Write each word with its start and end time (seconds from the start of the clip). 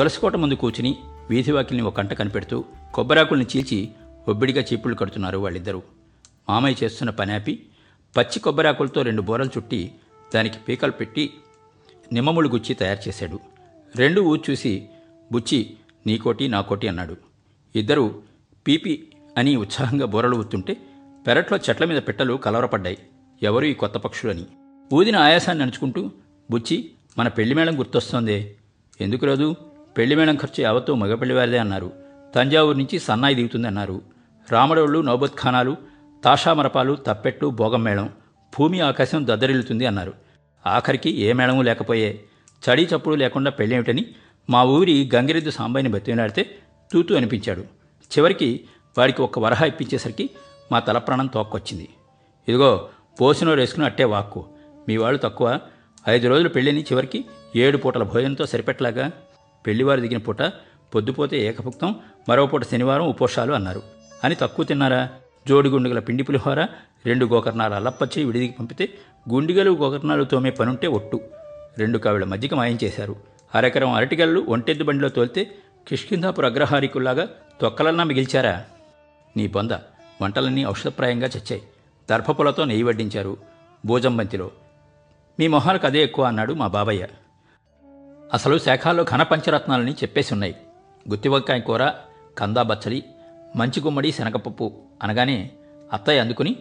తులసికోట 0.00 0.36
ముందు 0.36 0.54
కూర్చుని 0.54 0.96
వీధివాకిల్ని 1.30 1.84
ఒక 1.84 1.96
కంట 1.96 2.12
కనిపెడుతూ 2.12 2.64
కొబ్బరాకుల్ని 2.94 3.46
చీల్చి 3.56 3.88
ఒబ్బిడిగా 4.28 4.64
చీపులు 4.72 4.94
కడుతున్నారు 4.94 5.38
వాళ్ళిద్దరూ. 5.38 5.82
మామయ్య 6.50 6.84
చేస్తున్న 6.84 7.10
పని 7.10 7.32
ఆపి 7.32 7.66
పచ్చి 8.16 8.38
కొబ్బరాకులతో 8.38 9.02
రెండు 9.02 9.22
బోరలు 9.22 9.48
చుట్టి 9.48 9.92
దానికి 10.34 10.58
పీకలు 10.58 10.90
పెట్టి 10.90 11.30
నిమ్మముళ్ళు 12.12 12.50
గుచ్చి 12.50 12.74
తయారు 12.74 13.08
చేశాడు. 13.08 13.40
రెండు 13.96 14.20
ఊ 14.20 14.36
చూసి 14.36 14.88
బుచ్చి 15.32 15.76
నీకోటి 16.06 16.48
నాకోటి 16.48 16.88
అన్నాడు. 16.88 17.16
ఇద్దరూ 17.76 18.14
పీపి 18.66 19.08
అని 19.38 19.56
ఉత్సాహంగా 19.56 20.06
బోరలు 20.06 20.36
ఊతుంటే 20.36 20.76
పెరట్లో 21.26 21.58
చెట్ల 21.58 21.84
మీద 21.84 22.02
పిట్టలు 22.02 22.34
కలవరపడ్డాయి. 22.34 22.98
ఎవరు 23.42 23.64
ఈ 23.64 23.74
కొత్త 23.74 23.96
పక్షులని 23.96 24.46
ఊదిన 24.92 25.16
ఆయాసాన్ని 25.16 25.64
నడుచుకుంటూ 25.64 26.10
బుచ్చి 26.50 26.90
మన 27.18 27.28
పెళ్ళిమేళం 27.28 27.78
గుర్తొస్తోందే. 27.78 28.56
ఎందుకు 29.00 29.26
రాదు? 29.26 29.56
పెళ్ళి 29.96 30.16
మేడం 30.16 30.36
ఖర్చు 30.36 30.62
యావత్తూ 30.62 30.94
మగపెళ్ళి 30.94 31.34
వారిదే 31.34 31.58
అన్నారు. 31.58 31.92
తంజావూరు 32.34 32.78
నుంచి 32.78 32.98
సన్నాయి 32.98 33.34
దిగుతుంది 33.34 33.66
అన్నారు. 33.66 34.02
రామడోళ్ళు 34.50 35.00
నౌబత్ 35.00 35.32
తాషామరపాలు 36.24 36.98
తప్పెట్లు 37.06 37.48
భోగం 37.48 37.82
మేళం 37.82 38.10
భూమి 38.58 38.80
ఆకాశం 38.80 39.26
దద్దరిల్లుతుంది 39.26 39.86
అన్నారు. 39.86 40.12
ఆఖరికి 40.66 41.20
ఏ 41.20 41.32
మేళమూ 41.32 41.62
లేకపోయే. 41.62 42.24
చడీ 42.68 42.88
చప్పుడు 42.96 43.14
లేకుండా 43.14 43.50
పెళ్ళేమిటని 43.50 44.06
మా 44.50 44.64
ఊరి 44.64 45.10
గంగిరెద్దు 45.14 45.50
సాంబాయిని 45.50 45.92
బతిమిలాడితే 45.92 46.58
తూతూ 46.92 47.16
అనిపించాడు. 47.16 47.60
చివరికి 48.18 48.64
వాడికి 48.98 49.22
ఒక్క 49.22 49.38
వరహ 49.38 49.64
ఇప్పించేసరికి 49.64 50.30
మా 50.72 50.78
తల 50.78 50.98
ప్రాణం 50.98 51.26
తోక్కొచ్చింది. 51.26 51.88
ఇదిగో 52.48 52.88
పోసినో 53.20 53.52
వేసుకుని 53.52 53.86
అట్టే 53.86 54.04
వాక్కు. 54.04 54.44
మీ 54.88 54.96
వాళ్ళు 54.96 55.18
తక్కువ. 55.18 55.58
ఐదు 56.08 56.28
రోజులు 56.28 56.48
పెళ్ళిని 56.48 56.82
చివరికి 56.82 57.24
ఏడు 57.56 57.76
పూటల 57.76 58.02
భోజనంతో 58.02 58.46
సరిపెట్టలాగా 58.46 59.10
పెళ్ళివారు 59.66 60.00
దిగిన 60.00 60.18
పూట 60.18 60.42
పొద్దుపోతే 60.94 61.46
ఏకభుక్తం 61.46 61.94
మరో 62.28 62.46
పూట 62.46 62.64
శనివారం 62.64 63.06
ఉపోషాలు 63.06 63.52
అన్నారు. 63.52 63.82
అని 64.24 64.34
తక్కువ 64.34 64.64
తిన్నారా? 64.64 65.08
జోడిగుండుగల 65.48 65.98
పిండి 65.98 66.22
పులిహోర 66.22 66.66
రెండు 67.06 67.26
గోకర్ణాలు 67.26 67.74
అల్లప్పచ్చి 67.74 68.24
విడిదికి 68.24 68.54
పంపితే 68.58 68.88
గుండిగలు 69.32 69.70
గోకర్ణాలు 69.70 70.24
తోమే 70.24 70.50
పనుంటే 70.50 70.86
ఒట్టు. 70.86 71.20
రెండు 71.78 71.98
కావిడ 71.98 72.24
మజ్జిగ 72.24 72.54
మాయం 72.54 72.78
చేశారు. 72.84 73.16
అరెకరం 73.54 73.92
అరటిగళ్ళు 73.92 74.40
ఒంటెద్దు 74.48 74.84
బండిలో 74.84 75.08
తోలితే 75.08 75.50
కిష్కిందాపుర 75.88 76.46
అగ్రహారికుల్లాగా 76.46 77.28
తొక్కలన్నా 77.60 78.04
మిగిల్చారా? 78.04 78.64
నీ 79.36 79.46
బొంద 79.48 79.70
వంటలన్నీ 80.22 80.66
ఔషధప్రాయంగా 80.66 81.26
చచ్చాయి. 81.26 81.62
దర్భపులతో 82.10 82.64
నెయ్యి 82.64 82.82
వడ్డించారు. 82.82 83.36
భోజంబంతిలో 83.86 84.50
మీ 85.40 85.48
మొహాలకు 85.48 85.86
అదే 85.86 86.02
ఎక్కువ 86.02 86.24
అన్నాడు 86.24 86.52
మా 86.52 86.66
బాబయ్య. 86.66 87.06
అసలు 88.34 88.58
శాఖల్లో 88.58 89.04
ఘన 89.04 89.22
పంచరత్నాలని 89.22 89.92
చెప్పేసి 89.92 90.34
ఉన్నాయి 90.34 90.56
గుత్తివంకాయ 91.08 91.60
కూర 91.60 91.90
కందా 92.38 92.62
బచ్చలి 92.62 93.04
మంచి 93.56 93.80
గుమ్మడి 93.80 94.12
శనగపప్పు 94.12 94.72
అనగానే 95.02 95.50
అత్తయ్య 95.92 96.20
అందుకుని 96.20 96.56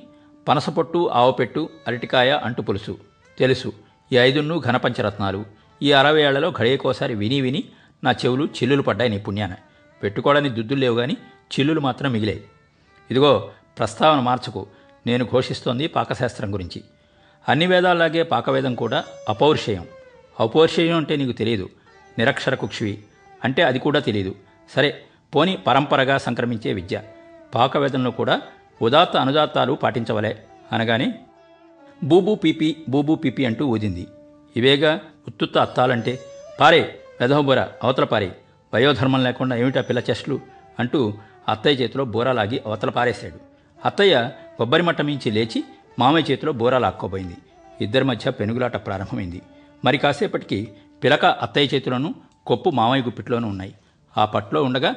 పనసపొట్టు 0.47 1.09
ఆవపెట్టు 1.13 1.69
అరటికాయ 1.87 2.31
అంటు 2.43 2.61
పులుసు. 2.61 2.97
తెలుసు 3.39 3.73
ఈ 4.11 4.17
ఐదున్ను 4.17 4.59
ఘనపంచరత్నాలు. 4.59 5.45
ఈ 5.81 5.91
అరవై 5.91 6.21
ఏళ్ళలో 6.21 6.51
ఘడియకోసారి 6.51 7.15
విని 7.15 7.41
విని 7.41 7.63
నా 8.03 8.11
చెవులు 8.11 8.45
చిల్లులు 8.45 8.81
పడ్డాయి 8.81 9.09
నీ 9.09 9.17
పుణ్యాన 9.17 9.55
పెట్టుకోవడానికి 10.03 10.55
దుద్దులు 10.55 10.79
లేవు 10.79 10.95
కానీ 10.95 11.17
చిల్లులు 11.53 11.79
మాత్రం 11.79 12.11
మిగిలాయి. 12.11 12.43
ఇదిగో 13.11 13.51
ప్రస్తావన 13.79 14.19
మార్చకు. 14.19 14.67
నేను 15.07 15.25
ఘోషిస్తోంది 15.25 15.87
పాకశాస్త్రం 15.87 16.53
గురించి. 16.53 16.83
అన్ని 17.49 17.67
వేదాల్లాగే 17.67 18.23
పాకవేదం 18.23 18.75
కూడా 18.75 19.03
అపౌరుషేయం. 19.29 19.85
ఔపోర్షేయం 20.41 20.97
అంటే 20.97 21.15
నీకు 21.15 21.31
తెలియదు. 21.31 21.69
నిరక్షర 22.17 22.55
కుక్షివి 22.55 22.99
అంటే 23.43 23.63
అది 23.63 23.79
కూడా 23.79 23.99
తెలియదు. 23.99 24.35
సరే 24.75 25.01
పోని 25.35 25.57
పరంపరగా 25.57 26.17
సంక్రమించే 26.17 26.73
విద్య. 26.73 27.01
పాకవేదంలో 27.55 28.11
కూడా 28.11 28.41
ఉదాత్త 28.81 29.17
అనుదాత్తాలు 29.17 29.73
పాటించవలే 29.73 30.43
అనగానే 30.71 31.19
బూబూ 32.03 32.35
పీపీ 32.35 32.75
బూబూ 32.89 33.15
పీపీ 33.15 33.45
అంటూ 33.45 33.65
ఊదింది. 33.65 34.07
ఇవేగా 34.55 34.99
ఉత్తుత్త 35.27 35.57
అత్తాలంటే 35.57 36.19
పారే 36.59 36.99
వెధవబుర 37.21 37.67
అవతల 37.83 38.03
పారే 38.03 38.35
వయోధర్మం 38.73 39.23
లేకుండా 39.23 39.55
ఏమిటా 39.55 39.81
పిల్ల 39.81 40.01
చెస్ట్లు 40.09 40.39
అంటూ 40.79 41.13
అత్తయ్య 41.49 41.83
చేతిలో 41.83 42.05
బోరా 42.05 42.31
లాగి 42.31 42.61
అవతల 42.65 42.89
పారేశాడు. 42.89 43.39
అత్తయ్య 43.85 44.31
కొబ్బరి 44.57 44.83
మట్ట 44.83 45.01
మించి 45.01 45.31
లేచి 45.31 45.63
మామయ్య 45.99 46.31
చేతిలో 46.31 46.51
బోరా 46.51 46.77
లాక్కోబోయింది. 46.77 47.37
ఇద్దరి 47.81 48.03
మధ్య 48.03 48.31
పెనుగులాట 48.31 48.85
ప్రారంభమైంది. 48.85 49.41
మరి 49.85 49.97
కాసేపటికి 49.97 50.59
పిలక 51.03 51.25
అత్తయ్య 51.25 51.69
చేతిలోనూ 51.73 52.09
కొప్పు 52.47 52.69
మామయ్య 52.69 53.03
గుప్పెట్లోనూ 53.03 53.47
ఉన్నాయి. 53.47 53.73
ఆ 54.17 54.25
పట్లో 54.25 54.63
ఉండగా 54.63 54.95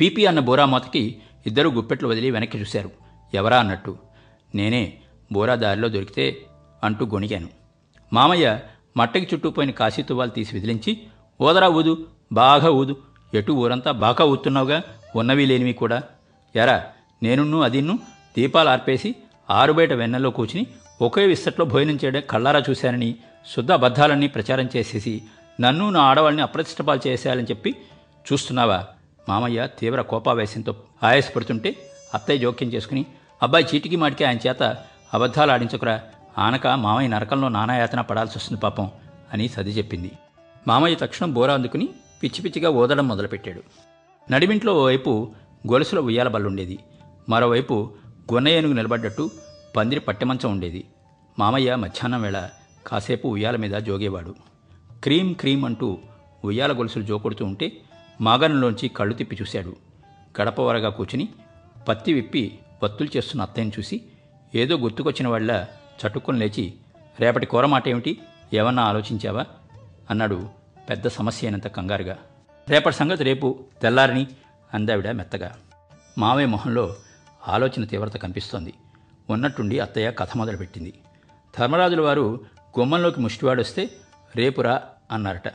పీపీ 0.00 0.26
అన్న 0.26 0.40
బోరామాతకి 0.40 1.02
ఇద్దరు 1.46 1.68
గుప్పెట్లు 1.68 2.08
వదిలి 2.08 2.30
వెనక్కి 2.30 2.58
చూశారు. 2.58 2.90
ఎవరా 3.34 3.58
అన్నట్టు 3.58 3.98
నేనే 4.54 4.82
బోరా 5.32 5.54
దారిలో 5.54 5.88
దొరికితే 5.88 6.24
అంటూ 6.84 7.06
గొణిగాను. 7.06 7.48
మామయ్య 8.12 8.60
మట్టకి 8.96 9.28
చుట్టూపోయిన 9.34 9.70
కాశీ 9.70 10.02
తువ్వాలు 10.02 10.30
తీసి 10.30 10.54
విదిలించి 10.54 10.92
ఊదరా 11.42 11.68
ఊదు 11.68 11.92
బాగా 12.32 12.70
ఊదు 12.70 12.94
ఎటు 13.34 13.52
ఊరంతా 13.52 13.90
బాగా 14.04 14.24
ఊతున్నావుగా 14.24 14.82
ఉన్నవి 15.16 15.46
లేనివి 15.46 15.72
కూడా. 15.72 16.02
ఎరా 16.56 16.76
నేనున్ను 17.22 17.60
అదిన్ను 17.60 17.98
దీపాలు 18.36 18.68
ఆర్పేసి 18.68 19.14
ఆరుబయట 19.50 19.92
వెన్నెల్లో 19.92 20.30
కూర్చుని 20.30 20.66
ఒకే 21.02 21.26
విస్తట్లో 21.26 21.64
భోజనం 21.64 21.98
చేయడం 22.04 22.22
కళ్ళారా 22.30 22.62
చూశానని 22.70 23.16
శుద్ధ 23.56 23.72
అబద్ధాలన్నీ 23.72 24.26
ప్రచారం 24.26 24.68
చేసేసి 24.76 25.22
నన్ను 25.60 25.90
నా 25.90 26.00
ఆడవాళ్ళని 26.00 26.42
అప్రతిష్టపాలు 26.42 27.00
చేసేయాలని 27.06 27.46
చెప్పి 27.50 27.76
చూస్తున్నావా? 28.32 28.86
మామయ్య 29.28 29.68
తీవ్ర 29.78 30.00
కోపావేశంతో 30.02 30.76
ఆయాసపడుతుంటే 31.02 31.76
అత్తయ్య 32.14 32.38
జోక్యం 32.38 32.72
చేసుకుని 32.72 33.06
అబ్బాయి 33.42 33.66
చీటికి 33.74 33.96
మాటికి 33.96 34.24
ఆయన 34.24 34.38
చేత 34.46 34.76
అబద్ధాలు 35.14 35.52
ఆడించకురా 35.52 36.00
ఆనక 36.38 36.66
మామయ్య 36.66 37.08
నరకంలో 37.08 37.48
నానాయాతన 37.48 38.00
పడాల్సి 38.00 38.38
వస్తుంది 38.38 38.60
పాపం 38.60 38.90
అని 39.32 39.48
సది 39.48 39.70
చెప్పింది. 39.70 40.10
మామయ్య 40.68 40.96
తక్షణం 40.96 41.34
బోరా 41.34 41.54
అందుకుని 41.54 41.88
పిచ్చి 42.22 42.42
పిచ్చిగా 42.42 42.70
ఓదడం 42.70 43.08
మొదలుపెట్టాడు. 43.08 43.62
నడిమింట్లో 44.32 44.74
ఓవైపు 44.74 45.32
గొలుసుల 45.72 45.98
ఉయ్యాల 45.98 46.28
బల్లుండేది 46.28 46.78
మరోవైపు 47.28 47.74
గొన్నయ్యనుగు 48.32 48.70
ఏనుగు 48.70 48.82
నిలబడ్డట్టు 48.82 49.30
పందిరి 49.76 50.00
పట్టెమంచం 50.00 50.50
ఉండేది. 50.50 50.86
మామయ్య 51.38 51.76
మధ్యాహ్నం 51.76 52.22
వేళ 52.22 52.48
కాసేపు 52.86 53.28
ఉయ్యాల 53.28 53.56
మీద 53.56 53.70
జోగేవాడు. 53.70 54.34
క్రీమ్ 55.04 55.34
క్రీమ్ 55.34 55.64
అంటూ 55.64 55.98
ఉయ్యాల 56.44 56.78
గొలుసులు 56.78 57.04
జోకొడుతూ 57.04 57.44
ఉంటే 57.44 57.72
మాగనంలోంచి 58.20 58.88
కళ్ళు 58.88 59.14
తిప్పి 59.14 59.38
చూశాడు. 59.40 59.76
గడపవరగా 60.40 60.88
కూర్చుని 60.88 61.28
పత్తి 61.88 62.12
విప్పి 62.12 62.58
వత్తులు 62.82 63.16
చేస్తున్న 63.16 63.42
అత్తయ్యను 63.42 63.72
చూసి 63.78 64.02
ఏదో 64.54 64.76
గుర్తుకొచ్చిన 64.76 65.28
వాళ్ళ 65.28 65.66
చటుక్కుని 66.06 66.38
లేచి 66.38 66.74
రేపటి 67.20 67.46
కూర 67.46 67.66
మాట 67.66 67.88
ఏమిటి 67.88 68.18
ఏమన్నా 68.54 68.82
ఆలోచించావా? 68.82 69.46
అన్నాడు 70.10 70.48
పెద్ద 70.90 71.08
సమస్య 71.08 71.46
అయినంత 71.46 71.66
కంగారుగా. 71.66 72.16
రేపటి 72.68 72.96
సంగతి 72.96 73.24
రేపు 73.24 73.64
తెల్లారని 73.82 74.26
అందావిడ 74.74 75.10
మెత్తగా. 75.10 75.56
మావే 76.18 76.44
మొహంలో 76.44 76.96
ఆలోచన 77.48 77.84
తీవ్రత 77.84 78.16
కనిపిస్తోంది. 78.16 78.74
ఉన్నట్టుండి 79.30 79.78
అత్తయ్య 79.78 80.10
కథ 80.10 80.28
మొదలుపెట్టింది. 80.36 80.94
ధర్మరాజుల 81.58 82.00
వారు 82.00 82.40
గుమ్మంలోకి 82.78 83.20
ముష్టివాడొస్తే 83.20 83.90
రేపురా 84.36 84.82
అన్నారట. 85.10 85.48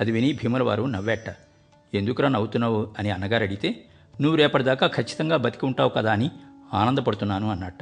అది 0.00 0.12
విని 0.12 0.32
భీముల 0.32 0.62
వారు 0.62 0.82
నవ్వేట 0.82 1.36
ఎందుకురా 1.94 2.28
నవ్వుతున్నావు? 2.28 2.94
అని 2.98 3.10
అన్నగారు 3.10 3.42
అడిగితే 3.42 3.84
నువ్వు 4.20 4.36
రేపటిదాకా 4.36 4.86
ఖచ్చితంగా 4.86 5.36
బతికి 5.36 5.66
ఉంటావు 5.66 5.88
కదా 5.88 6.12
అని 6.12 6.30
ఆనందపడుతున్నాను 6.74 7.50
అన్నట్ట 7.50 7.78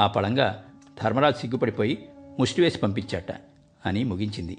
ఆ 0.00 0.06
పళంగా 0.06 0.64
ధర్మరాజు 1.02 1.40
సిగ్గుపడిపోయి 1.40 2.08
ముష్టి 2.38 2.62
వేసి 2.62 2.78
పంపించాట 2.78 3.32
అని 3.86 4.04
ముగించింది. 4.04 4.58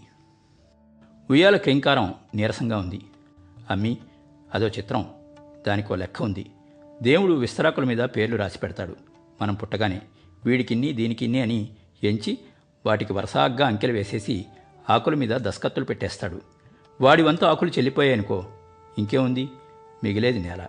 ఉయ్యాల 1.30 1.58
కేంకారం 1.58 2.14
నీరసంగా 2.36 2.78
ఉంది. 2.78 3.02
అమ్మి 3.72 3.98
అదో 4.54 4.68
చిత్రం. 4.68 5.10
దానికో 5.68 5.96
లెక్క 5.96 6.22
ఉంది. 6.22 6.52
దేవుడు 7.02 7.34
విస్తరాకుల 7.34 7.84
మీద 7.84 7.98
పేర్లు 7.98 8.36
రాసి 8.36 8.60
పెడతాడు. 8.60 8.96
మనం 9.42 9.54
పుట్టగానే 9.54 10.02
వీడికిన్ని 10.46 10.94
దీనికిన్ని 10.94 11.42
అని 11.42 11.70
ఎంచి 12.04 12.38
వాటికి 12.86 13.14
వరసాగ్గా 13.14 13.68
అంకెలు 13.68 13.94
వేసేసి 13.94 14.46
ఆకుల 14.90 15.14
మీద 15.14 15.30
దస్కత్తులు 15.30 15.86
పెట్టేస్తాడు. 15.86 16.42
వాడి 17.02 17.24
వంతు 17.24 17.46
ఆకులు 17.46 17.70
చెల్లిపోయాయనుకో 17.70 18.46
ఇంకేముంది? 18.98 19.50
మిగిలేది 20.04 20.40
నేల. 20.40 20.68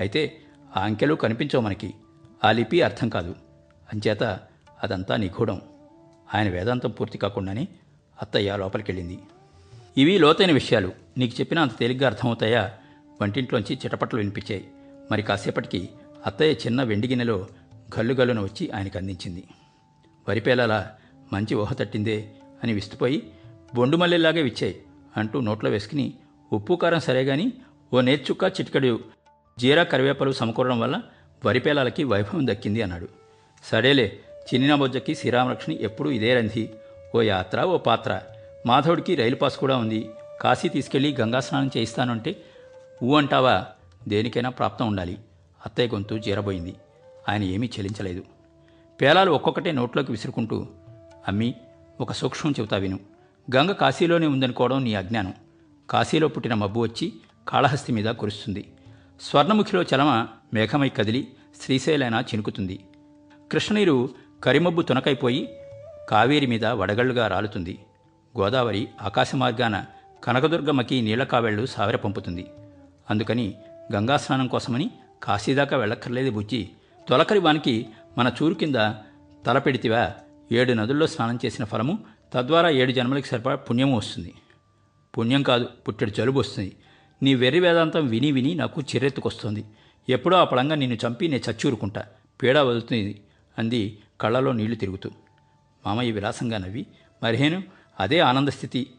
అయితే 0.00 0.40
ఆ 0.76 0.80
అంకెలు 0.80 1.14
కనిపించవు 1.14 1.60
మనకి. 1.60 1.94
ఆ 2.44 2.52
లిపి 2.52 2.82
అర్థం 2.82 3.08
కాదు. 3.08 3.34
అంచేత 3.92 4.22
అదంతా 4.82 5.16
నిగూఢం. 5.16 5.60
ఆయన 6.34 6.48
వేదాంతం 6.48 6.90
పూర్తి 6.90 7.18
కాకుండానే 7.18 7.68
అత్తయ్య 8.22 8.56
లోపలికెళ్ళింది. 8.56 9.18
ఇవి 9.98 10.18
లోతైన 10.18 10.52
విషయాలు. 10.52 10.92
నీకు 11.18 11.40
చెప్పినా 11.40 11.62
అంత 11.62 11.78
తేలిగ్గా 11.78 12.06
అర్థమవుతాయా? 12.06 12.72
వంటింట్లోంచి 13.22 13.78
చిటపట్లు 13.84 14.18
వినిపించాయి. 14.18 14.68
మరి 15.10 15.22
కాసేపటికి 15.22 15.88
అత్తయ్య 16.26 16.52
చిన్న 16.52 16.82
వెండి 16.82 17.08
గిన్నెలో 17.08 17.46
గల్లు 17.96 18.14
గల్లున 18.14 18.40
వచ్చి 18.40 18.70
ఆయనకు 18.70 18.98
అందించింది 18.98 19.44
వరిపేలలా 20.28 20.90
మంచి 21.32 21.54
ఊహ 21.54 21.72
తట్టిందే 21.72 22.32
అని 22.64 22.72
విస్తుపోయి 22.72 23.30
బొండుమల్లెలాగే 23.74 24.42
విచ్చాయి 24.42 24.82
అంటూ 25.16 25.40
నోట్లో 25.40 25.70
వేసుకుని 25.70 26.14
ఉప్పు 26.52 26.74
కారం 26.74 27.00
సరే 27.00 27.22
గాని 27.22 27.52
ఓ 27.94 28.00
నేర్చుక్క 28.00 28.44
చిటికడు 28.44 29.00
జీరా 29.58 29.82
కరివేపలు 29.82 30.32
సమకూరడం 30.32 30.80
వల్ల 30.80 31.02
వరిపేలాలకి 31.44 32.04
వైభవం 32.04 32.46
దక్కింది 32.46 32.82
అన్నాడు. 32.82 33.08
సరేలే 33.64 34.20
చిన్న 34.54 34.74
బొజ్జకి 34.74 35.14
శ్రీరామలక్ష్మి 35.14 35.82
ఎప్పుడూ 35.82 36.10
ఇదే 36.10 36.34
రంధి. 36.34 36.70
ఓ 37.14 37.20
యాత్ర 37.20 37.62
ఓ 37.62 37.78
పాత్ర. 37.78 38.22
మాధవుడికి 38.66 39.14
రైలు 39.14 39.36
పాస్ 39.36 39.56
కూడా 39.56 39.76
ఉంది. 39.76 40.10
కాశీ 40.40 40.68
తీసుకెళ్ళి 40.68 41.16
గంగా 41.20 41.40
స్నానం 41.40 41.70
చేయిస్తానంటే 41.76 42.36
ఊ 43.02 43.14
అంటావా? 43.14 43.66
దేనికైనా 44.08 44.50
ప్రాప్తం 44.50 44.86
ఉండాలి. 44.86 45.18
అత్తయ్య 45.66 45.88
గొంతు 45.88 46.18
జీరబోయింది. 46.18 46.74
ఆయన 47.28 47.42
ఏమీ 47.42 47.66
చెల్లించలేదు 47.66 48.22
పేలాలు 49.00 49.30
ఒక్కొక్కటే 49.30 49.72
నోట్లోకి 49.72 50.12
విసురుకుంటూ 50.12 50.66
అమ్మి 51.28 51.54
ఒక 52.00 52.12
సూక్ష్మం 52.12 52.52
చెబుతా 52.52 52.76
విను. 52.76 53.00
గంగ 53.56 53.72
కాశీలోనే 53.72 54.26
ఉందనుకోవడం 54.26 54.84
నీ 54.84 54.94
అజ్ఞానం. 54.94 55.34
కాశీలో 55.90 56.28
పుట్టిన 56.28 56.54
మబ్బు 56.54 56.80
వచ్చి 56.80 57.12
కాళహస్తి 57.48 57.92
మీద 57.92 58.04
కురుస్తుంది. 58.04 58.72
స్వర్ణముఖిలో 59.20 59.82
చలమ 59.82 60.26
మేఘమై 60.54 60.88
కదిలి 60.88 61.28
శ్రీశైలైన 61.62 62.14
చినుకుతుంది. 62.14 62.80
కృష్ణనీరు 63.52 64.08
కరిమబ్బు 64.44 64.82
తునకైపోయి 64.82 65.48
కావేరి 66.10 66.46
మీద 66.46 66.66
వడగళ్ళుగా 66.66 67.26
రాలుతుంది. 67.26 67.78
గోదావరి 68.38 68.88
ఆకాశ 69.02 69.34
మార్గాన 69.34 69.84
కనకదుర్గమ్మకి 70.24 71.02
నీళ్ళ 71.02 71.24
కావెళ్ళు 71.24 71.66
సావిర 71.66 71.96
పంపుతుంది 71.96 72.46
అందుకని 73.10 73.54
గంగాస్నానం 73.94 74.46
కోసమని 74.46 74.90
కాశీదాకా 75.22 75.76
వెళ్ళక్కర్లేదు 75.76 76.30
బుజ్జి. 76.30 76.70
తొలకరి 77.08 77.38
వానికి 77.38 77.86
మన 78.18 78.32
చూరు 78.42 78.54
కింద 78.54 78.92
తల 79.46 79.58
పెడితివా. 79.58 80.12
ఏడు 80.52 80.72
నదుల్లో 80.72 81.06
స్నానం 81.06 81.38
చేసిన 81.44 81.64
ఫలము 81.64 81.98
తద్వారా 82.32 82.70
ఏడు 82.70 82.92
జన్మలకి 82.92 83.26
సరిపడా 83.26 83.56
పుణ్యము 83.56 83.96
వస్తుంది. 83.96 84.34
పుణ్యం 85.18 85.42
కాదు 85.42 85.64
పుట్టెడు 85.64 86.10
జలుబు 86.10 86.40
వస్తుంది. 86.40 86.76
నీ 87.22 87.34
వెర్రి 87.34 87.60
వేదాంతం 87.60 88.06
విని 88.06 88.32
విని 88.32 88.54
నాకు 88.54 88.80
చిరెత్తుకొస్తుంది 88.80 89.64
ఎప్పుడో 90.08 90.36
ఆ 90.36 90.44
పడంగా 90.44 90.74
నిన్ను 90.74 90.98
చంపి 91.06 91.28
నేను 91.28 91.50
చచ్చూరుకుంటా. 91.50 92.04
పీడ 92.42 92.58
వదులుతుంది 92.58 93.20
అంది 93.58 93.98
కళ్ళలో 94.20 94.52
నీళ్ళు 94.52 94.76
తిరుగుతూ. 94.76 95.10
మామయ్య 95.86 96.10
విలాసంగా 96.10 96.58
నవ్వి 96.58 96.86
మరిహేను 97.22 97.62
అదే 98.00 98.18
ఆనందస్థితి 98.18 98.90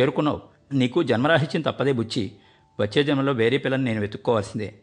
చేరుకున్నావు. 0.00 0.40
నీకు 0.72 1.02
జన్మరాహిత్యం 1.02 1.62
తప్పదే 1.62 1.92
బుచ్చి. 1.92 2.32
వచ్చే 2.80 3.04
జన్మలో 3.04 3.32
వేరే 3.32 3.58
పిల్లని 3.58 3.84
నేను 3.84 4.00
వెతుక్కోవాల్సిందే. 4.00 4.74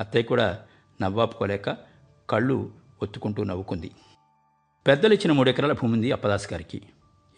అత్తయ్య 0.00 0.24
కూడా 0.24 0.58
నవ్వాపుకోలేక 1.02 1.95
కళ్ళు 2.30 2.70
ఒత్తుకుంటూ 3.02 3.44
నవ్వుకుంది. 3.44 3.90
పెద్దలిచ్చిన 4.86 5.32
మూడెకరాల 5.32 5.72
భూమి 5.72 5.92
ఉంది 5.92 6.12
అప్పదాస్ 6.12 6.52
గారికి 6.52 6.82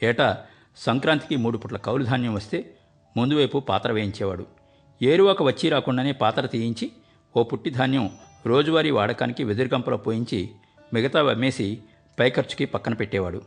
ఏటా 0.03 0.45
సంక్రాంతికి 0.77 1.37
మూడు 1.37 1.59
పుట్ల 1.59 1.77
కౌలు 1.77 2.05
ధాన్యం 2.05 2.35
వస్తే 2.35 2.75
ముందు 3.17 3.35
వైపు 3.35 3.59
పాత్ర 3.59 3.93
వేయించేవాడు. 3.93 4.47
ఏరువాక 5.03 5.43
వచ్చి 5.43 5.71
రాకుండానే 5.71 6.13
పాత్ర 6.13 6.47
తీయించి 6.47 6.93
ఓ 7.37 7.43
పుట్టి 7.43 7.71
ధాన్యం 7.71 8.11
రోజువారీ 8.47 8.91
వాడకానికి 8.91 9.45
వెదురుగంపలో 9.45 9.97
పోయించి 9.97 10.51
మిగతా 10.95 11.31
అమ్మేసి 11.31 11.83
పై 12.21 12.31
ఖర్చుకి 12.31 12.65
పక్కన 12.65 12.95
పెట్టేవాడు. 12.95 13.43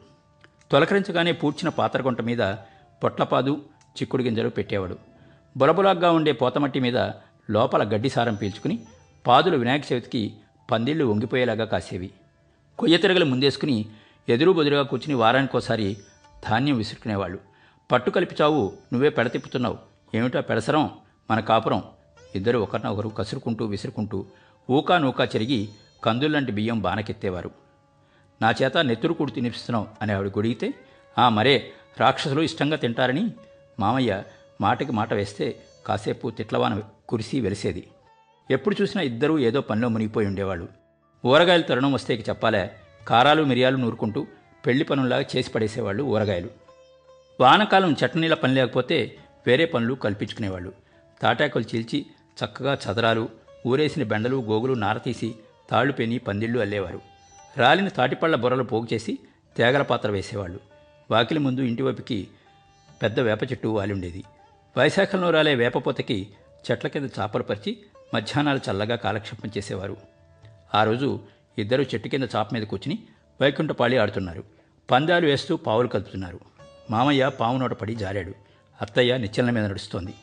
తొలకరించగానే 0.72 1.32
పూడ్చిన 1.32 1.70
పాత్రగుంట 1.70 2.22
మీద 2.22 2.56
పొట్లపాదు 3.04 3.62
చిక్కుడు 4.02 4.24
గింజలు 4.24 4.50
పెట్టేవాడు. 4.50 4.98
బులబులాగ్గా 5.58 6.12
ఉండే 6.12 6.32
పోతమట్టి 6.32 6.80
మీద 6.80 6.98
లోపల 7.50 7.84
గడ్డి 7.84 8.10
సారం 8.10 8.36
పీల్చుకుని 8.36 8.80
పాదులు 9.28 9.58
వినాయక 9.58 9.94
చవితికి 9.94 10.34
పందిళ్ళు 10.72 11.06
వంగిపోయేలాగా 11.06 11.66
కాసేవి. 11.66 12.10
కొయ్య 12.80 12.98
తిరగలు 12.98 13.26
ముందేసుకుని 13.26 13.86
ఎదురు 14.30 14.52
బెదురుగా 14.52 14.82
కూర్చుని 14.82 15.14
వారానికోసారి 15.14 15.98
ధాన్యం 16.50 16.78
విసురుకునేవాళ్ళు. 16.78 17.40
పట్టు 17.92 18.10
కలిపి 18.10 18.36
చావు 18.42 18.74
నువ్వే 18.94 19.10
పెడతిప్పుతున్నావు 19.10 19.78
ఏమిటా 20.16 20.42
పెడసరం? 20.42 20.90
మన 21.32 21.40
కాపురం. 21.40 21.84
ఇద్దరు 22.36 22.58
ఒకరినొకరు 22.58 23.10
కసురుకుంటూ 23.10 23.66
విసురుకుంటూ 23.66 24.26
ఊకా 24.70 24.98
నూకా 24.98 25.24
చెరిగి 25.24 25.70
కందుల్లాంటి 26.04 26.52
బియ్యం 26.52 26.82
బానకెత్తేవారు. 26.82 27.52
నా 28.42 28.54
చేత 28.64 28.78
నెత్తురు 28.78 29.14
కూడు 29.14 29.32
తినిపిస్తున్నావు 29.32 29.88
అని 30.02 30.14
ఆవిడ 30.14 30.28
గొడిగితే 30.28 30.74
ఆ 31.18 31.30
మరే 31.30 31.72
రాక్షసులు 32.00 32.42
ఇష్టంగా 32.42 32.78
తింటారని 32.78 33.32
మామయ్య 33.80 34.24
మాటకి 34.62 34.92
మాట 34.92 35.14
వేస్తే 35.14 35.60
కాసేపు 35.86 36.30
తిట్లవాన 36.30 36.82
కురిసి 37.10 37.40
వెలిసేది. 37.40 37.88
ఎప్పుడు 38.50 38.76
చూసినా 38.82 39.04
ఇద్దరూ 39.04 39.40
ఏదో 39.40 39.62
పనిలో 39.62 39.90
మునిగిపోయి 39.90 40.28
ఉండేవాళ్ళు. 40.28 40.68
ఊరగాయలు 41.26 41.62
తరుణం 41.62 41.94
వస్తే 41.94 42.24
చెప్పాలే 42.30 42.72
కారాలు 43.08 43.44
మిరియాలు 43.44 43.78
నూరుకుంటూ 43.78 44.28
పెళ్ళి 44.66 44.84
పనుల్లాగా 44.84 45.26
చేసి 45.36 45.52
పడేసేవాళ్ళు 45.52 46.04
ఊరగాయలు. 46.04 46.50
వానకాలం 47.40 47.96
చట్నీల 48.06 48.34
పని 48.34 48.54
లేకపోతే 48.54 49.18
వేరే 49.48 49.66
పనులు 49.66 49.94
కల్పించుకునేవాళ్ళు. 49.94 50.74
తాటాకులు 51.22 51.76
చీల్చి 51.76 52.06
చక్కగా 52.46 52.78
చదరాలు 52.86 53.30
ఊరేసిన 53.68 54.04
బెండలు 54.04 54.42
గోగులు 54.42 54.74
నారతీసి 54.74 55.36
తాళ్ళు 55.70 55.94
పెని 55.94 56.18
పందిళ్ళు 56.18 56.60
అల్లేవారు. 56.60 57.02
రాలిన 57.58 57.88
తాటిపళ్ళ 57.88 58.36
బుర్రలు 58.36 58.64
పోగు 58.64 58.88
చేసి 58.94 59.20
తేగల 59.58 59.82
పాత్ర 59.82 60.12
వేసేవాళ్ళు. 60.12 60.60
వాకిలి 61.12 61.40
ముందు 61.40 61.62
ఇంటివైపుకి 61.62 62.28
పెద్ద 63.04 63.20
వేప 63.20 63.44
చెట్టు 63.44 63.68
వాలి 63.68 63.94
ఉండేది. 63.94 64.24
వైశాఖంలో 64.78 65.30
రాలే 65.30 65.56
వేపపోతకి 65.56 66.28
చెట్ల 66.72 66.88
కింద 66.88 67.10
చాపలు 67.20 67.44
పరిచి 67.44 67.78
మధ్యాహ్నాలు 68.14 68.60
చల్లగా 68.72 68.96
కాలక్షేపం 68.96 69.52
చేసేవారు. 69.58 69.98
ఆ 70.76 70.84
రోజు 70.84 71.20
ఇద్దరు 71.58 71.82
చెట్టు 71.82 72.08
కింద 72.08 72.28
చాప 72.36 72.54
మీద 72.54 72.64
కూర్చుని 72.64 73.00
వైకుంఠపాళి 73.42 73.98
ఆడుతున్నారు. 73.98 74.44
పందాలు 74.92 75.26
వేస్తూ 75.26 75.56
పావులు 75.56 75.88
కదుపుతున్నారు. 75.88 76.40
మామయ్య 76.90 77.30
పాము 77.30 77.58
నోట 77.58 77.74
పడి 77.74 77.96
జారాడు. 77.96 78.34
అత్తయ్య 78.82 79.18
నిచ్చెల 79.18 79.50
మీద 79.50 79.66
నడుస్తోంది. 79.66 80.14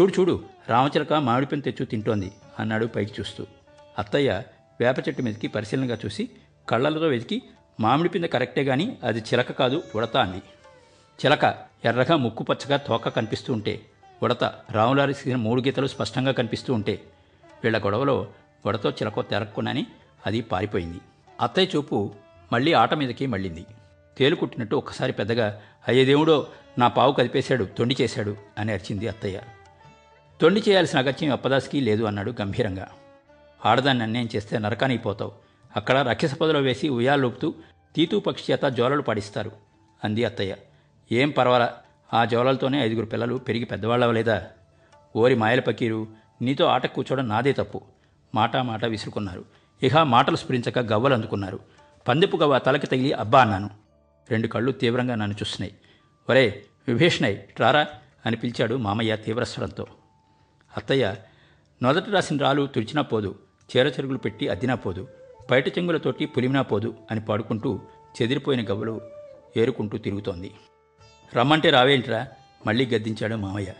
చూడు 0.00 0.12
చూడు 0.20 0.44
రామచిలక 0.68 1.12
మామిడి 1.12 1.46
పెన్ 1.46 1.62
తెచ్చు 1.62 1.84
తింటోంది 1.84 2.32
అన్నాడు 2.58 2.86
పైకి 2.86 3.12
చూస్తూ. 3.20 3.46
అత్తయ్య 3.98 4.42
వేప 4.80 4.98
చెట్టు 4.98 5.22
మీదకి 5.22 5.46
పరిశీలనగా 5.46 5.98
చూసి 6.06 6.30
కళ్ళలతో 6.68 7.08
వెతికి 7.08 7.42
మామిడి 7.80 8.08
పింద 8.08 8.24
కరెక్టే 8.24 8.64
కానీ 8.64 8.98
అది 9.04 9.18
చిలక 9.18 9.52
కాదు 9.52 9.82
ఉడత 9.94 10.16
అంది. 10.16 10.42
చిలక 11.24 11.44
ఎర్రగా 11.84 12.16
ముక్కు 12.16 12.42
పచ్చగా 12.42 12.76
తోక 12.76 13.08
కనిపిస్తూ 13.08 13.52
ఉంటే 13.52 13.80
ఉడత 14.22 14.44
రాములారి 14.70 15.14
సీసిన 15.14 15.36
మూడు 15.36 15.62
గీతలు 15.62 15.86
స్పష్టంగా 15.86 16.32
కనిపిస్తూ 16.32 16.74
ఉంటే 16.74 17.00
వీళ్ళ 17.64 17.84
గొడవలో 17.84 18.26
ఉడతో 18.66 18.90
చిలకో 18.90 19.22
తెరక్కునని 19.22 19.86
అది 20.26 20.40
పారిపోయింది. 20.40 21.00
అత్తయ్య 21.40 21.76
చూపు 21.76 22.14
మళ్ళీ 22.52 22.72
ఆట 22.72 22.94
మీదకి 22.94 23.26
మళ్ళింది. 23.26 23.66
తేలు 24.18 24.34
కుట్టినట్టు 24.34 24.76
ఒక్కసారి 24.76 25.12
పెద్దగా 25.12 25.62
అయ్యే 25.88 26.04
దేవుడో 26.04 26.46
నా 26.78 26.88
పావు 26.88 27.12
కదిపేశాడు 27.12 27.64
తొండి 27.64 27.96
చేశాడు 28.00 28.36
అని 28.58 28.72
అరిచింది 28.72 29.08
అత్తయ్య. 29.08 29.40
తొండి 30.40 30.62
చేయాల్సిన 30.68 30.98
అగత్యం 30.98 31.32
అప్పదాస్కి 31.32 31.80
లేదు 31.80 32.04
అన్నాడు 32.04 32.34
గంభీరంగా. 32.40 32.88
ఆడదాన్ని 33.64 34.04
అన్యాయం 34.04 34.28
చేస్తే 34.36 34.58
నరకానికి 34.58 35.02
పోతావు. 35.02 35.32
అక్కడ 35.76 35.96
రక్షస 35.96 36.34
పొదలో 36.34 36.60
వేసి 36.60 36.88
ఉయ్యాలూపుతూ 36.88 37.54
తీతూ 37.96 38.20
పక్షి 38.20 38.52
చేత 38.52 38.64
జోలలు 38.64 39.02
పాడిస్తారు 39.02 39.52
అంది 40.04 40.24
అత్తయ్య. 40.24 40.56
ఏం 41.12 41.30
పర్వాలా? 41.30 41.78
ఆ 42.14 42.24
జోలలతోనే 42.24 42.84
ఐదుగురు 42.84 43.06
పిల్లలు 43.06 43.34
పెరిగి 43.34 43.64
పెద్దవాళ్ళవలేదా? 43.64 44.46
ఓరి 45.16 45.34
మాయల 45.34 45.60
పకీరు 45.60 46.06
నీతో 46.42 46.64
ఆట 46.64 46.86
కూర్చోవడం 46.86 47.28
నాదే 47.28 47.52
తప్పు. 47.52 47.82
మాట 48.34 48.56
మాట 48.56 48.84
విసురుకున్నారు. 48.84 49.44
ఇక 49.82 49.96
మాటలు 49.96 50.36
స్ఫురించక 50.36 50.78
గవ్వలు 50.78 51.14
అందుకున్నారు. 51.14 51.60
పందిపు 52.08 52.36
గవ్వ 52.36 52.58
తలకి 52.58 52.86
తగిలి 52.86 53.12
అబ్బా 53.12 53.40
అన్నాను. 53.40 53.70
రెండు 54.30 54.48
కళ్ళు 54.48 54.72
తీవ్రంగా 54.72 55.14
నన్ను 55.14 55.36
చూస్తున్నాయి 55.36 55.74
ఒరే 56.30 56.62
విభీషణయ్ 56.88 57.36
ట్రారా 57.36 57.86
అని 58.26 58.36
పిలిచాడు 58.36 58.74
మామయ్య 58.74 59.16
తీవ్రస్వరంతో. 59.16 59.86
అత్తయ్య 60.76 61.14
నొదట 61.82 62.08
రాసిన 62.08 62.36
రాలు 62.36 62.66
తుడిచినా 62.66 63.02
పోదు 63.02 63.38
చీరచెరుగులు 63.70 64.18
పెట్టి 64.18 64.48
అద్దినా 64.48 64.74
పోదు 64.74 65.08
బయట 65.50 65.78
చెంగులతోటి 65.78 66.26
పులిమినా 66.26 66.62
పోదు 66.62 66.94
అని 67.10 67.20
పాడుకుంటూ 67.20 67.80
చెదిరిపోయిన 68.22 68.70
గవ్వలు 68.70 69.00
ఏరుకుంటూ 69.56 69.98
తిరుగుతోంది. 69.98 70.50
రమ్మంటే 71.36 71.70
రావేంట్రా? 71.70 72.26
మళ్ళీ 72.66 72.86
గద్దించాడు 72.86 73.34
మామయ్య. 73.34 73.72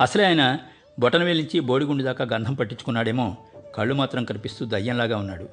అసలే 0.00 0.24
ఆయన 0.24 0.58
బొటనవేలు 0.98 1.38
నుంచి 1.38 1.60
బోడిగుండు 1.60 2.02
దాకా 2.02 2.24
గంధం 2.24 2.54
పట్టించుకున్నాడేమో 2.54 3.36
కళ్ళు 3.74 3.94
మాత్రం 3.94 4.24
కనిపిస్తూ 4.24 4.66
దయ్యంలాగా 4.66 5.16
ఉన్నాడు. 5.16 5.48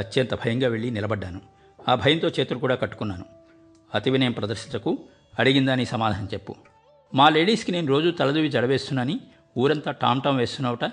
చచ్చేంత 0.00 0.34
భయంగా 0.34 0.68
వెళ్ళి 0.68 0.90
నిలబడ్డాను. 0.90 1.40
ఆ 1.88 1.94
భయంతో 1.94 2.28
చేతులు 2.28 2.58
కూడా 2.58 2.74
కట్టుకున్నాను. 2.74 3.24
అతి 3.94 4.10
వినయం 4.10 4.32
ప్రదర్శించకు 4.32 4.98
అడిగిందని 5.38 5.86
సమాధానం 5.86 6.28
చెప్పు. 6.32 6.54
మా 7.14 7.28
లేడీస్కి 7.28 7.72
నేను 7.72 7.86
రోజు 7.86 8.10
తలదూవి 8.10 8.48
జడవేస్తున్నాని 8.48 9.20
ఊరంతా 9.58 9.90
టామ్ 9.90 10.22
టామ్ 10.22 10.38
వేస్తున్నావుట. 10.38 10.92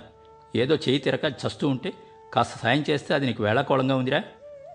ఏదో 0.56 0.76
చేయి 0.76 1.00
తిరక 1.00 1.26
చస్తూ 1.26 1.68
ఉంటే 1.68 1.94
కాస్త 2.34 2.60
సాయం 2.60 2.84
చేస్తే 2.90 3.14
అది 3.14 3.26
నీకు 3.26 3.44
వేళాకోళంగా 3.44 3.96
ఉందిరా? 3.96 4.24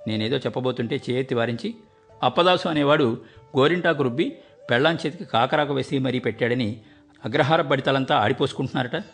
నేనేదో 0.09 0.37
చెప్పబోతుంటే 0.37 1.01
చేయెత్తి 1.11 1.35
వారించి 1.35 1.75
అప్పదాసు 2.23 2.69
అనేవాడు 2.69 3.25
గోరింటాకు 3.57 4.03
రుబ్బి 4.03 4.39
పెళ్ళాం 4.71 4.95
చేతికి 4.95 5.25
కాకరాకు 5.25 5.75
వేసి 5.75 5.99
మరీ 5.99 6.19
పెట్టాడని 6.19 6.81
అగ్రహార 7.25 7.63
బడితలంతా 7.63 8.17
ఆడిపోసుకుంటున్నారట? 8.17 9.05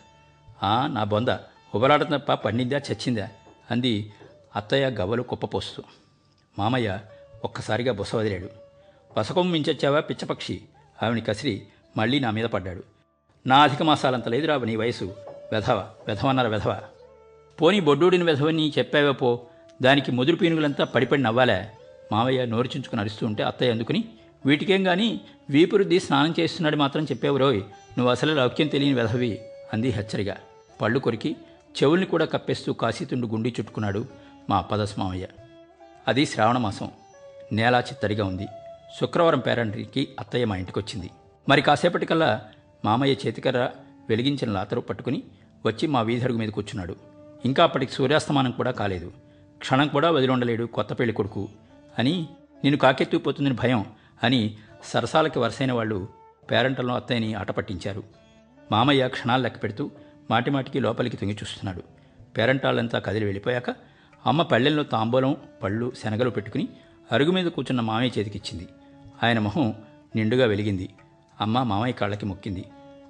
ఆ 0.63 0.87
నా 0.87 1.03
బొంద. 1.03 1.29
ఉబలాడ 1.75 2.03
తప్ప 2.03 2.33
పండిందా 2.33 2.77
చచ్చిందా? 2.77 3.29
అంది 3.71 4.13
అత్తయ్య 4.55 4.85
గవ్వలు 4.85 5.21
కుప్పపోస్తూ. 5.21 5.83
మామయ్య 6.59 6.99
ఒక్కసారిగా 7.43 7.93
బుస 7.93 8.15
వదిలాడు. 8.15 8.49
బసకొమ్మ 9.17 9.51
మించొచ్చావా 9.51 9.99
పిచ్చపక్షి? 9.99 10.61
ఆవిని 11.03 11.21
కసిరి 11.21 11.67
మళ్ళీ 11.97 12.19
నా 12.19 12.31
మీద 12.31 12.45
పడ్డాడు. 12.45 12.83
నా 13.47 13.63
అధిక 13.63 13.83
మాసాలంత 13.83 14.27
లేదురా 14.27 14.57
నీ 14.57 14.75
వయసు. 14.75 15.15
వెధవ 15.51 15.89
వెధవన్నర 16.07 16.47
వెధవ. 16.47 16.81
పోనీ 17.61 17.79
బొడ్డూడిని 17.79 18.23
వెధవని 18.23 18.73
చెప్పావే 18.77 19.11
పో. 19.11 19.45
దానికి 19.81 20.11
ముదురు 20.11 20.35
పీనుగులంతా 20.35 20.83
పడిపడి 20.83 21.21
నవ్వాలే? 21.21 21.71
మామయ్య 22.11 22.45
నోరుచించుకుని 22.45 23.01
అరుస్తూ 23.01 23.25
ఉంటే 23.25 23.43
అత్తయ్య 23.43 23.71
అందుకుని 23.71 24.03
వీటికేం 24.45 24.87
గాని 24.87 25.21
వీపురుద్ది 25.49 25.99
స్నానం 25.99 26.35
చేస్తున్నాడు 26.39 26.75
మాత్రం 26.75 27.03
చెప్పేవు 27.03 27.37
రోయ్ 27.37 27.61
నువ్వు 27.97 28.11
అసలు 28.11 28.33
లౌక్యం 28.33 28.67
తెలియని 28.67 28.95
వెధవి 28.95 29.39
అంది 29.73 29.89
హెచ్చరిగా. 29.89 30.37
పళ్ళు 30.81 30.99
కొరికి 30.99 31.35
చెవుల్ని 31.71 32.05
కూడా 32.05 32.25
కప్పేస్తూ 32.25 32.73
కాశీతుండు 32.73 33.27
గుండి 33.27 33.49
చుట్టుకున్నాడు 33.59 34.05
మా 34.49 34.61
పదస్మామయ్య. 34.61 35.27
అది 36.07 36.25
శ్రావణ 36.25 36.57
మాసం. 36.57 36.91
నేల 37.51 37.83
చిత్తడిగా 37.89 38.25
ఉంది. 38.25 38.47
శుక్రవారం 38.99 39.39
పేరంటికి 39.39 40.07
అత్తయ్య 40.19 40.45
మా 40.45 40.55
ఇంటికి 40.55 40.79
వచ్చింది 40.79 41.09
మరి 41.49 41.61
కాసేపటికల్లా 41.61 42.41
మామయ్య 42.85 43.27
చేతికర్ర 43.27 43.69
వెలిగించిన 44.09 44.51
లాతరు 44.51 44.81
పట్టుకుని 44.81 45.23
వచ్చి 45.65 45.87
మా 45.87 46.01
వీధరుగు 46.01 46.37
మీద 46.37 46.49
కూర్చున్నాడు. 46.49 46.95
ఇంకా 47.45 47.63
అప్పటికి 47.63 47.91
సూర్యాస్తమానం 47.91 48.51
కూడా 48.51 48.71
కాలేదు. 48.71 49.11
క్షణం 49.59 49.87
కూడా 49.87 50.11
వదిలుండలేడు 50.11 50.63
కొత్త 50.63 50.93
పెళ్ళి 50.93 51.13
కొడుకు 51.13 51.49
అని 51.99 52.27
నేను 52.63 52.77
కాకెత్తుకుపోతుందని 52.77 53.53
భయం. 53.53 53.85
అని 54.23 54.57
సరసాలకి 54.83 55.39
వరసైన 55.39 55.71
వాళ్ళు 55.71 56.07
పేరంటంలో 56.51 56.95
అత్తయ్యని 56.95 57.33
ఆట 57.33 57.51
పట్టించారు. 57.51 58.03
మామయ్య 58.71 59.07
క్షణాలు 59.07 59.43
లెక్క 59.43 59.63
పెడుతూ 59.63 59.91
మాటిమాటికి 60.31 60.79
లోపలికి 60.79 61.17
తొంగి 61.17 61.33
చూస్తున్నాడు. 61.33 61.83
పేరంటాళ్ళంతా 62.37 62.99
కదిలి 62.99 63.25
వెళ్ళిపోయాక 63.25 63.69
అమ్మ 64.25 64.41
పళ్ళెల్లో 64.41 64.83
తాంబూలం 64.83 65.37
పళ్ళు 65.63 65.91
శనగలు 66.03 66.29
పెట్టుకుని 66.29 66.67
అరుగు 67.11 67.31
మీద 67.31 67.45
కూర్చున్న 67.45 67.81
మామయ్య 67.81 68.19
చేతికిచ్చింది. 68.19 68.67
ఆయన 69.23 69.39
మొహం 69.39 69.73
నిండుగా 70.15 70.45
వెలిగింది. 70.45 70.89
అమ్మ 71.41 71.63
మామయ్య 71.63 71.93
కాళ్ళకి 71.93 72.25
మొక్కింది. 72.25 72.65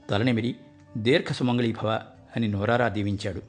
తలనిమిరి 0.09 0.55
దీర్ఘ 0.97 1.33
సుమంగళీభవ 1.33 2.01
అని 2.35 2.47
నోరారా 2.47 2.87
దీవించాడు. 2.87 3.41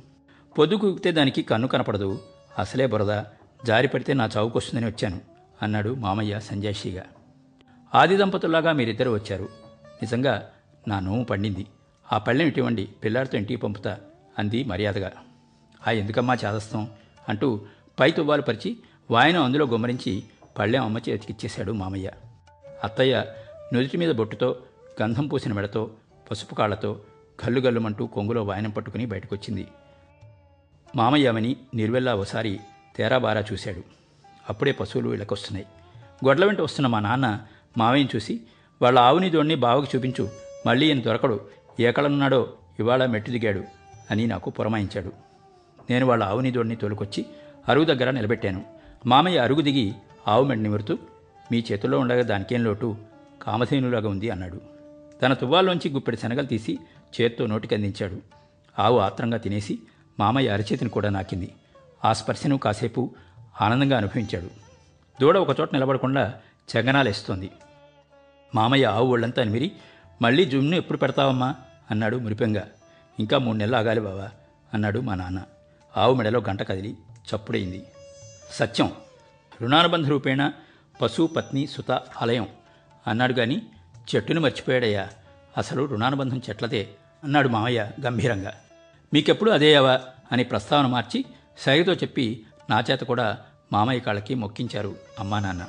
పొద్దుకూకితే 0.58 1.12
దానికి 1.12 1.42
కన్ను 1.42 1.68
కనపడదు. 1.68 2.18
అసలే 2.58 2.86
బురద. 2.86 3.22
జారిపడితే 3.66 4.12
నా 4.12 4.30
చావుకొస్తుందని 4.36 4.86
వచ్చాను 4.86 5.20
అన్నాడు 5.62 5.94
మామయ్య 5.94 6.40
సంజాయిషిగా. 6.40 7.02
ఆది 7.94 8.16
దంపతుల్లాగా 8.16 8.72
మీరిద్దరూ 8.72 9.14
వచ్చారు. 9.14 9.44
నిజంగా 10.02 10.50
నా 10.88 11.00
నోము 11.00 11.24
పండింది. 11.24 11.66
ఆ 12.12 12.18
పళ్ళెం 12.18 12.46
ఇటువంటి 12.46 12.88
పిల్లాడితో 13.04 13.38
ఇంటికి 13.38 13.60
పంపుతా 13.60 13.98
అంది 14.38 14.64
మర్యాదగా. 14.64 15.12
ఆ 15.88 15.90
ఎందుకమ్మా 15.90 16.34
చేదస్తాం? 16.34 16.90
అంటూ 17.28 17.60
పై 18.00 18.10
తువ్వాలు 18.10 18.42
పరిచి 18.42 18.76
వాయనం 19.10 19.44
అందులో 19.44 19.66
గుమ్మరించి 19.66 20.24
పళ్ళెం 20.58 20.84
అమ్మ 20.84 20.98
చేతికిచ్చేశాడు 20.98 21.72
మామయ్య. 21.72 22.10
అత్తయ్య 22.84 23.24
నుదుటి 23.72 23.96
మీద 23.96 24.14
బొట్టుతో 24.14 24.62
గంధం 25.02 25.28
పూసిన 25.28 25.52
మెడతో 25.52 25.90
పసుపు 26.30 26.54
కాళ్ళతో 26.54 27.00
గల్లు 27.46 27.60
గల్లుమంటూ 27.60 28.06
కొంగులో 28.06 28.42
వాయనం 28.42 28.70
పట్టుకుని 28.70 29.06
బయటకొచ్చింది. 29.06 29.68
మామయ్యమని 30.96 31.56
నిర్వెల్లా 31.74 32.14
ఓసారి 32.14 32.60
తేరాబారా 32.96 33.44
చూశాడు. 33.52 33.82
అప్పుడే 34.50 34.72
పశువులు 34.72 35.12
ఇళ్ళకొస్తున్నాయి. 35.12 35.66
గొడ్ల 36.26 36.44
వెంట 36.44 36.60
వస్తున్న 36.60 36.86
మా 36.86 37.00
నాన్న 37.00 37.40
మావయ్యని 37.78 38.08
చూసి 38.16 38.40
వాళ్ళ 38.82 38.98
ఆవుని 38.98 39.30
దోడిని 39.30 39.54
బావకి 39.54 39.96
చూపించు. 39.96 40.30
మళ్ళీ 40.66 40.86
ఈయన 40.86 41.00
దొరకడు. 41.00 41.40
ఎక్కడనున్నాడో 41.80 42.52
ఇవాళ 42.78 43.06
మెట్టు 43.06 43.30
దిగాడు 43.30 43.64
అని 44.10 44.26
నాకు 44.26 44.50
పురమాయించాడు. 44.50 45.12
నేను 45.90 46.06
వాళ్ళ 46.06 46.24
ఆవుని 46.24 46.50
దోడిని 46.50 46.76
తోలుకొచ్చి 46.76 47.26
అరుగు 47.68 47.84
దగ్గర 47.84 48.10
నిలబెట్టాను. 48.10 48.64
మామయ్య 49.06 49.38
అరుగు 49.38 49.60
దిగి 49.60 49.92
ఆవు 50.28 50.44
మెడ 50.44 50.58
నిమురుతూ 50.58 50.98
మీ 51.52 51.64
చేతుల్లో 51.72 51.98
ఉండగా 51.98 52.22
దానికేం 52.22 52.64
లోటు? 52.64 52.96
కామధేనులాగా 53.42 54.08
ఉంది 54.08 54.30
అన్నాడు. 54.30 54.60
తన 55.22 55.34
తువ్వాల్లోంచి 55.34 55.90
గుప్పెడి 55.90 56.16
శనగలు 56.16 56.46
తీసి 56.46 56.78
చేత్తో 57.20 57.46
నోటికి 57.46 57.74
అందించాడు. 57.74 58.16
ఆవు 58.78 58.98
ఆత్రంగా 58.98 59.38
తినేసి 59.38 59.78
మామయ్య 60.20 60.48
అరచేతిని 60.48 60.90
కూడా 60.90 61.10
నాకింది. 61.10 61.52
ఆ 62.04 62.12
స్పర్శను 62.12 62.58
కాసేపు 62.58 63.14
ఆనందంగా 63.60 63.96
అనుభవించాడు. 63.96 64.50
దూడ 65.20 65.38
ఒకచోట 65.38 65.68
నిలబడకుండా 65.72 66.34
చెంగనాలేస్తోంది. 66.76 67.50
మామయ్య 68.54 68.86
ఆవు 68.86 69.12
ఒళ్ళంతా 69.12 69.44
నిమిరి 69.44 69.72
మళ్ళీ 70.22 70.44
జుమ్ను 70.44 70.76
ఎప్పుడు 70.76 70.98
పెడతావమ్మా? 70.98 71.54
అన్నాడు 71.90 72.16
మురిపెంగా. 72.16 72.68
ఇంకా 73.18 73.38
మూడు 73.38 73.56
నెలలు 73.56 73.76
ఆగాలి 73.76 74.00
బావా 74.00 74.30
అన్నాడు 74.74 75.00
మా 75.00 75.14
నాన్న. 75.14 75.42
ఆవు 75.96 76.14
మెడలో 76.14 76.40
గంట 76.40 76.62
కదిలి 76.62 76.96
చప్పుడైంది 77.30 77.86
సత్యం 78.50 78.92
రుణానుబంధ 79.62 80.06
రూపేణ 80.06 80.52
పశు 81.02 81.30
పత్ని 81.36 81.66
సుత 81.66 81.90
ఆలయం 81.90 82.48
అన్నాడు 83.06 83.32
కానీ 83.32 83.62
చెట్టును 84.14 84.40
మర్చిపోయాడయ్యా. 84.40 85.08
అసలు 85.56 85.84
రుణానుబంధం 85.84 86.42
చెట్లదే 86.48 86.88
అన్నాడు 87.24 87.48
మామయ్య 87.48 87.90
గంభీరంగా. 88.04 88.54
మీకెప్పుడు 89.14 89.50
అదేయావా 89.50 90.00
అని 90.32 90.44
ప్రస్తావన 90.44 90.86
మార్చి 90.86 91.24
సైగతో 91.58 91.92
చెప్పి 91.92 92.46
నా 92.70 92.84
చేత 92.90 93.00
కూడా 93.00 93.38
మామయ్య 93.72 94.00
కాళ్ళకి 94.00 94.34
మొక్కించారు 94.34 94.96
అమ్మా 95.18 95.40
నాన్న. 95.40 95.66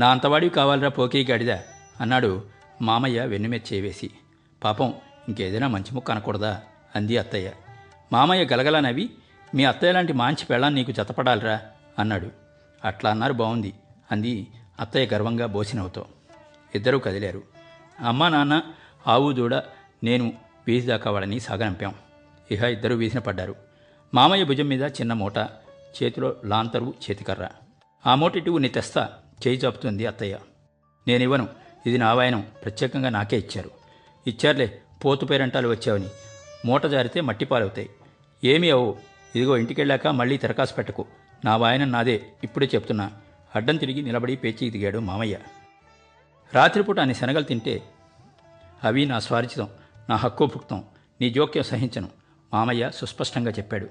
నా 0.00 0.10
అంతవాడివి 0.10 0.54
కావాలిరా 0.54 0.88
పోకీ 0.88 1.24
గడిదా 1.24 1.62
అన్నాడు 2.00 2.44
మామయ్య 2.82 3.20
వెన్నుమీద 3.20 3.60
చేవేసి. 3.72 4.10
పాపం 4.64 4.94
ఇంకేదైనా 5.28 5.68
మంచి 5.68 5.94
ముక్క 5.94 6.10
అనకూడదా? 6.10 6.62
అంది 6.96 7.18
అత్తయ్య. 7.18 7.52
మామయ్య 8.12 8.44
గలగలా 8.44 8.80
నవ్వి 8.80 9.10
మీ 9.54 9.64
అత్తయ్య 9.64 9.92
లాంటి 9.92 10.12
మంచి 10.12 10.44
పెళ్ళాన్ని 10.44 10.80
నీకు 10.80 10.92
జతపడాలిరా? 10.92 11.60
అన్నాడు. 11.98 12.30
అట్లా 12.84 13.10
అన్నారు 13.10 13.32
బాగుంది 13.32 13.74
అంది 14.12 14.46
అత్తయ్య 14.80 15.06
గర్వంగా 15.14 15.46
బోసినవుతో 15.46 16.06
ఇద్దరూ 16.74 16.98
కదిలారు. 16.98 17.42
అమ్మా 18.00 18.28
నాన్న 18.28 18.62
ఆవు 19.06 19.32
దూడ 19.32 19.54
నేను 20.04 20.32
వీధి 20.66 20.86
దాకా 20.86 21.10
వాళ్ళని 21.10 21.40
సాగనంపాం. 21.40 21.94
ఇహ 22.50 22.64
ఇద్దరూ 22.64 22.96
వీసిన 22.96 23.18
పడ్డారు. 23.18 23.56
మామయ్య 24.14 24.44
భుజం 24.44 24.68
మీద 24.68 24.82
చిన్న 24.82 25.12
మూట 25.12 25.38
చేతిలో 26.02 26.36
లాంతరు 26.44 26.94
చేతికర్ర. 27.10 27.48
ఆ 28.06 28.14
మూట 28.14 28.36
ఇటు 28.36 28.58
నీ 28.58 28.68
తెస్తా 28.68 29.08
చేయి 29.46 29.58
చాపుతుంది 29.58 30.06
అత్తయ్య. 30.06 30.38
నేనివ్వను. 31.08 31.48
ఇది 31.86 31.98
నా 31.98 32.14
వాయనం. 32.14 32.46
ప్రత్యేకంగా 32.64 33.08
నాకే 33.08 33.38
ఇచ్చారు. 33.38 33.70
ఇచ్చారులే 34.26 34.80
పోతు 35.04 35.26
పేరంటాలు 35.26 35.68
వచ్చావని. 35.68 36.08
మూట 36.64 36.86
జారితే 36.86 37.20
మట్టి 37.20 37.44
పాలవుతాయి 37.44 37.90
ఏమీ 38.44 38.70
అవు? 38.70 38.96
ఇదిగో 39.36 39.56
ఇంటికెళ్ళాక 39.56 40.06
మళ్ళీ 40.06 40.36
తెరకాసు 40.36 40.74
పెట్టకు. 40.74 41.06
నా 41.44 41.56
వాయనం 41.56 41.92
నాదే. 41.92 42.22
ఇప్పుడే 42.44 42.70
చెప్తున్నా. 42.74 43.10
అడ్డం 43.56 43.76
తిరిగి 43.76 44.02
నిలబడి 44.02 44.36
పేచీకి 44.36 44.70
దిగాడు 44.70 44.98
మామయ్య. 44.98 45.38
రాత్రిపూట 46.54 47.00
అన్ని 47.00 47.14
శనగలు 47.14 47.44
తింటే 47.44 47.82
అవి 48.84 49.06
నా 49.06 49.18
స్వార్జితం 49.18 49.68
నా 50.10 50.16
హక్కు 50.16 50.46
భుక్తం 50.46 50.84
నీ 51.20 51.30
జోక్యం 51.30 51.64
సహించను. 51.64 52.08
మామయ్య 52.52 52.90
సుస్పష్టంగా 52.94 53.50
చెప్పాడు. 53.50 53.86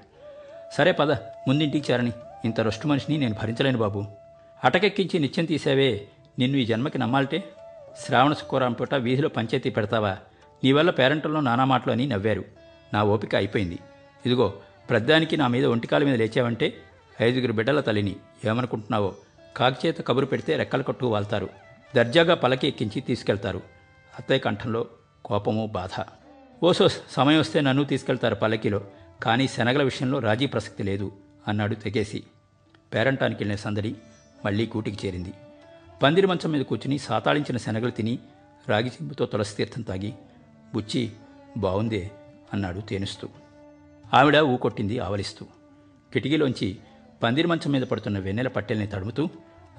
సరే 0.77 0.91
పద 0.91 1.11
ముందింటికి 1.47 1.91
చేరని. 1.91 2.11
ఇంత 2.45 2.59
రొష్టు 2.59 2.87
మనిషిని 2.87 3.17
నేను 3.17 3.35
భరించలేను 3.41 3.77
బాబు. 3.77 4.05
అటకెక్కించి 4.63 5.19
నిత్యం 5.19 5.45
తీసావే 5.45 6.07
నిన్ను 6.39 6.57
ఈ 6.57 6.65
జన్మకి 6.65 6.97
నమ్మాలటే? 6.97 7.51
శ్రావణ 8.05 8.33
శుక్రవారం 8.33 8.73
పూట 8.73 8.95
వీధిలో 8.95 9.29
పంచాయతీ 9.29 9.69
పెడతావా? 9.69 10.17
నీ 10.63 10.71
వల్ల 10.71 10.89
పేరంటంలో 10.89 11.39
నానా 11.39 11.65
మాటలు 11.65 11.91
అని 11.91 12.07
నవ్వారు. 12.07 12.45
నా 12.93 13.03
ఓపిక 13.03 13.35
అయిపోయింది. 13.35 13.79
ఇదిగో 14.25 14.53
ప్రద్దానికి 14.89 15.37
నా 15.37 15.47
మీద 15.47 15.65
ఒంటికాల 15.65 16.03
మీద 16.03 16.15
లేచావంటే 16.15 16.73
ఐదుగురు 17.21 17.53
బిడ్డల 17.53 17.79
తల్లిని 17.79 18.15
ఏమనుకుంటున్నావో? 18.45 19.15
కాకిచేత 19.57 20.07
కబురు 20.07 20.25
పెడితే 20.25 20.55
రెక్కలు 20.55 20.83
కట్టు 20.83 21.05
వాళ్తారు. 21.05 21.49
దర్జాగా 21.95 22.35
పలకి 22.35 22.67
ఎక్కించి 22.67 23.01
తీసుకెళ్తారు. 23.01 23.61
అత్తయ్య 24.19 24.39
కంఠంలో 24.39 24.85
కోపము 25.25 25.67
బాధ. 25.67 26.03
ఓసో 26.63 26.87
సమయం 26.87 27.39
వస్తే 27.39 27.61
నన్ను 27.61 27.83
తీసుకెళ్తారు 27.83 28.35
పల్లకిలో. 28.35 28.81
కానీ 29.23 29.47
శనగల 29.47 29.83
విషయంలో 29.83 30.19
రాజీ 30.19 30.45
ప్రసక్తి 30.45 30.83
లేదు 30.83 31.11
అన్నాడు 31.47 31.75
తెగేసి. 31.75 32.23
పేరంటానికి 32.93 33.43
వెళ్ళిన 33.43 33.57
సందడి 33.57 33.95
మళ్ళీ 34.45 34.65
కూటికి 34.65 35.07
చేరింది. 35.07 35.33
పందిరి 36.03 36.27
మంచం 36.27 36.51
మీద 36.51 36.61
కూర్చుని 36.61 36.97
సాతాళించిన 36.97 37.57
శనగలు 37.57 37.91
తిని 37.91 38.19
రాగి 38.67 38.87
చెంబుతో 38.87 39.25
తులసి 39.25 39.55
తీర్థం 39.55 39.81
తాగి 39.81 40.13
బుచ్చి 40.75 41.11
బావుందే 41.57 42.11
అన్నాడు 42.53 42.79
తేనుస్తూ. 42.79 43.29
ఆవిడ 44.13 44.37
ఊకొట్టింది 44.37 44.99
ఆవలిస్తూ. 44.99 45.45
కిటికీలోంచి 46.13 46.77
పందిరి 47.23 47.47
మంచం 47.47 47.71
మీద 47.71 47.81
పడుతున్న 47.81 48.19
వెన్నెల 48.19 48.47
పట్టెల్ని 48.47 48.87
తడుముతూ 48.87 49.29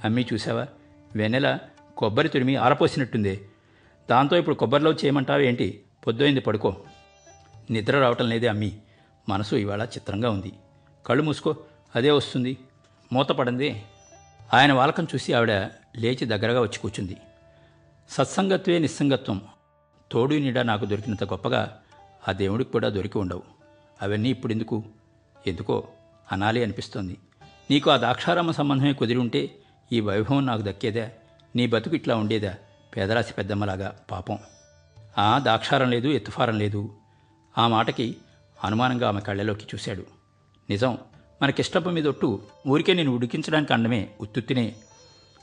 అమ్మి 0.04 0.26
చూసావా 0.32 0.66
వెన్నెల 1.16 1.58
కొబ్బరి 1.96 2.28
తురిమి 2.28 2.56
ఆరపోసినట్టుందే. 2.56 3.40
దాంతో 4.10 4.36
ఇప్పుడు 4.36 4.54
కొబ్బరిలో 4.54 4.92
చేయమంటావు 4.92 5.40
ఏంటి? 5.40 5.82
పొద్దుయింది 6.06 6.40
పడుకో. 6.40 6.76
నిద్ర 7.70 7.98
రావటం 7.98 8.28
లేదే 8.28 8.46
అమ్మి. 8.46 8.78
మనసు 9.28 9.56
ఇవాళ 9.56 9.84
చిత్రంగా 9.84 10.30
ఉంది. 10.30 10.52
కళ్ళు 11.06 11.22
మూసుకో 11.22 11.56
అదే 11.96 12.10
వస్తుంది. 12.10 12.58
మూతపడందే 13.12 13.82
ఆయన 14.54 14.72
వాలకం 14.72 15.04
చూసి 15.04 15.32
ఆవిడ 15.32 15.52
లేచి 15.96 16.26
దగ్గరగా 16.26 16.60
వచ్చి 16.60 16.78
కూర్చుంది. 16.78 17.16
సత్సంగత్వే 18.10 18.78
నిస్సంగత్వం. 18.78 19.42
తోడు 20.12 20.34
నీడ 20.34 20.58
నాకు 20.58 20.84
దొరికినంత 20.84 21.24
గొప్పగా 21.24 21.80
ఆ 22.28 22.32
దేవుడికి 22.32 22.72
కూడా 22.72 22.88
దొరికి 22.88 23.18
ఉండవు. 23.18 23.42
అవన్నీ 24.02 24.30
ఇప్పుడు 24.30 24.52
ఎందుకు 24.52 24.84
ఎందుకో 25.46 25.88
అనాలి 26.32 26.62
అనిపిస్తోంది. 26.62 27.18
నీకు 27.70 27.90
ఆ 27.90 27.96
దాక్షారామ 27.96 28.50
సంబంధమే 28.50 28.92
కుదిరి 28.92 29.18
ఉంటే 29.18 29.56
ఈ 29.92 30.00
వైభవం 30.00 30.46
నాకు 30.46 30.62
దక్కేదా? 30.62 31.08
నీ 31.56 31.66
బతుకు 31.66 31.96
ఇట్లా 31.96 32.16
ఉండేదా? 32.16 32.54
పేదరాశి 32.96 33.34
పెద్దమ్మలాగా 33.34 33.98
పాపం. 34.10 34.38
ఆ 35.18 35.38
దాక్షారం 35.38 35.90
లేదు 35.90 36.08
ఎత్తుఫారం 36.08 36.58
లేదు. 36.58 36.94
ఆ 37.58 37.68
మాటకి 37.68 38.16
అనుమానంగా 38.64 39.08
ఆమె 39.08 39.20
కళ్ళలోకి 39.20 39.64
చూశాడు. 39.74 40.06
నిజం 40.70 40.98
మనకిష్టపు 41.42 41.90
మీద 41.90 42.08
ఒట్టు 42.08 42.42
ఊరికే 42.68 42.94
నేను 42.94 43.10
ఉడికించడానికి 43.14 43.72
అండమే 43.72 44.08
ఉత్తుత్తినే. 44.20 44.74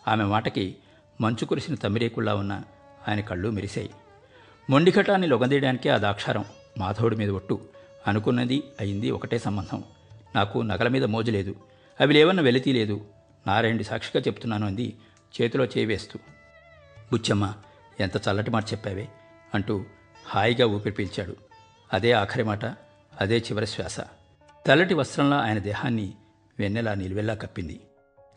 ఆమె 0.07 0.23
మాటకి 0.23 0.75
మంచు 1.21 1.45
కురిసిన 1.45 1.75
తమ్మిరేకుల్లా 1.75 2.35
ఉన్న 2.35 2.63
ఆయన 3.07 3.19
కళ్ళు 3.19 3.49
మెరిశాయి. 3.49 3.89
మొండిఘటాన్ని 4.69 5.27
లొగదీయడానికే 5.27 5.89
ఆ 5.89 5.97
దాక్షారం 5.97 6.45
మాధవుడి 6.77 7.15
మీద 7.15 7.29
ఒట్టు. 7.29 7.61
అనుకున్నది 8.07 8.63
అయింది 8.79 9.11
ఒకటే 9.11 9.37
సంబంధం. 9.37 9.83
నాకు 10.35 10.59
నగల 10.59 10.87
మీద 10.87 11.03
మోజు 11.03 11.31
లేదు. 11.31 11.55
అవి 12.01 12.13
లేవన్న 12.13 12.41
వెలితీ 12.41 12.73
లేదు. 12.73 13.05
నారాయణుడి 13.47 13.83
సాక్షిగా 13.83 14.23
చెప్తున్నాను 14.27 14.67
అంది 14.67 14.95
చేతిలో 15.41 15.65
చేవేస్తూ 15.65 16.19
బుచ్చమ్మ 17.11 17.53
ఎంత 17.99 18.27
చల్లటి 18.27 18.51
మాట 18.51 18.65
చెప్పావే 18.71 19.07
అంటూ 19.55 19.85
హాయిగా 20.27 20.67
ఊపిరి 20.67 20.95
పీల్చాడు. 20.95 21.35
అదే 21.93 22.11
ఆఖరి 22.11 22.43
మాట 22.43 22.65
అదే 23.21 23.37
చివరి 23.37 23.67
శ్వాస. 23.67 23.99
తెల్లటి 24.67 24.93
వస్త్రంలా 24.93 25.38
ఆయన 25.38 25.59
దేహాన్ని 25.59 26.13
వెన్నెలా 26.59 26.93
నిలువెల్లా 26.93 27.33
కప్పింది. 27.33 27.81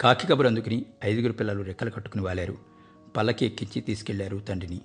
కాకి 0.01 0.27
కబురు 0.27 0.47
అందుకుని 0.47 0.87
ఐదుగురు 1.05 1.33
పిల్లలు 1.33 1.63
రెక్కలు 1.63 1.91
కట్టుకుని 1.91 2.23
వాలారు. 2.23 2.59
పల్లకి 3.17 3.47
ఎక్కించి 3.47 3.81
తీసుకెళ్ళారు 3.81 4.39
తండ్రిని. 4.39 4.81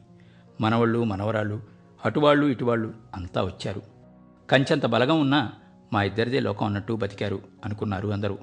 మనవళ్ళు 0.62 1.04
మనవరాళ్ళు 1.04 1.62
అటువాళ్ళు 2.06 2.48
ఇటువాళ్ళు 2.48 2.94
అంతా 3.16 3.44
వచ్చారు. 3.44 3.82
కంచెంత 4.50 4.86
బలగం 4.86 5.22
ఉన్నా 5.22 5.54
మా 5.94 6.04
ఇద్దరిదే 6.04 6.40
లోకం 6.40 6.66
అన్నట్టు 6.66 6.94
బతికారు 6.94 7.42
అనుకున్నారు 7.66 8.08
అందరూ. 8.08 8.38